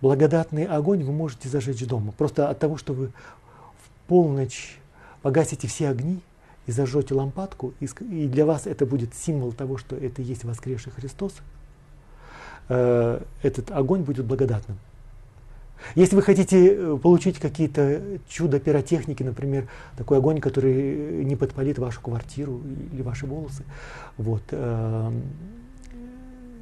[0.00, 2.12] благодатный огонь вы можете зажечь дома.
[2.12, 4.78] Просто от того, что вы в полночь
[5.22, 6.20] погасите все огни
[6.66, 10.92] и зажжете лампадку, и для вас это будет символ того, что это и есть воскресший
[10.92, 11.34] Христос,
[12.68, 14.78] э, этот огонь будет благодатным.
[15.94, 22.00] Если вы хотите э, получить какие-то чудо пиротехники, например, такой огонь, который не подпалит вашу
[22.00, 23.64] квартиру или ваши волосы,
[24.16, 25.12] вот, э,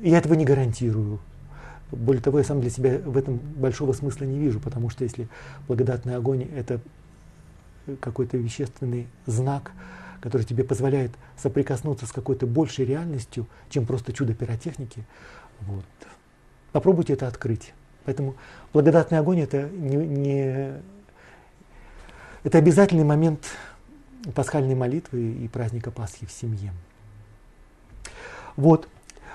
[0.02, 1.20] я этого не гарантирую.
[1.90, 5.28] Более того, я сам для себя в этом большого смысла не вижу, потому что если
[5.68, 6.80] благодатный огонь– это
[8.00, 9.72] какой-то вещественный знак,
[10.20, 15.04] который тебе позволяет соприкоснуться с какой-то большей реальностью, чем просто чудо пиротехники,
[15.60, 15.84] вот.
[16.72, 17.74] попробуйте это открыть.
[18.04, 18.34] Поэтому
[18.72, 20.82] благодатный огонь это не, не
[22.42, 23.46] это обязательный момент
[24.34, 26.72] пасхальной молитвы и праздника Пасхи в семье.
[28.56, 28.88] Вот.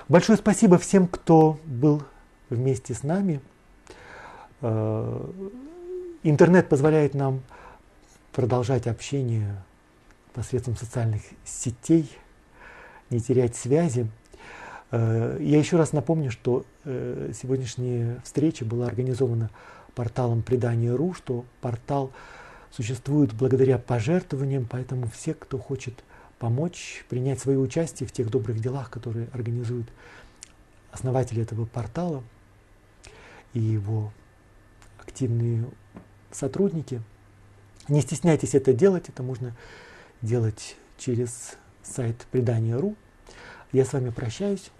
[0.07, 2.03] Большое спасибо всем, кто был
[2.49, 3.41] вместе с нами.
[4.61, 5.31] Э,
[6.23, 7.41] интернет позволяет нам
[8.31, 9.61] продолжать общение
[10.34, 12.10] посредством социальных сетей,
[13.10, 14.10] не терять связи.
[14.91, 19.49] Э, я еще раз напомню, что э, сегодняшняя встреча была организована
[19.95, 22.11] порталом предания.ру, что портал
[22.72, 26.03] существует благодаря пожертвованиям, поэтому все, кто хочет
[26.39, 29.88] помочь, принять свое участие в тех добрых делах, которые организуют
[30.91, 32.23] основатели этого портала
[33.53, 34.11] и его
[34.99, 35.65] активные
[36.31, 37.01] сотрудники.
[37.88, 39.55] Не стесняйтесь это делать, это можно
[40.22, 42.95] делать через сайт предания.ру.
[43.72, 44.72] Я с вами прощаюсь.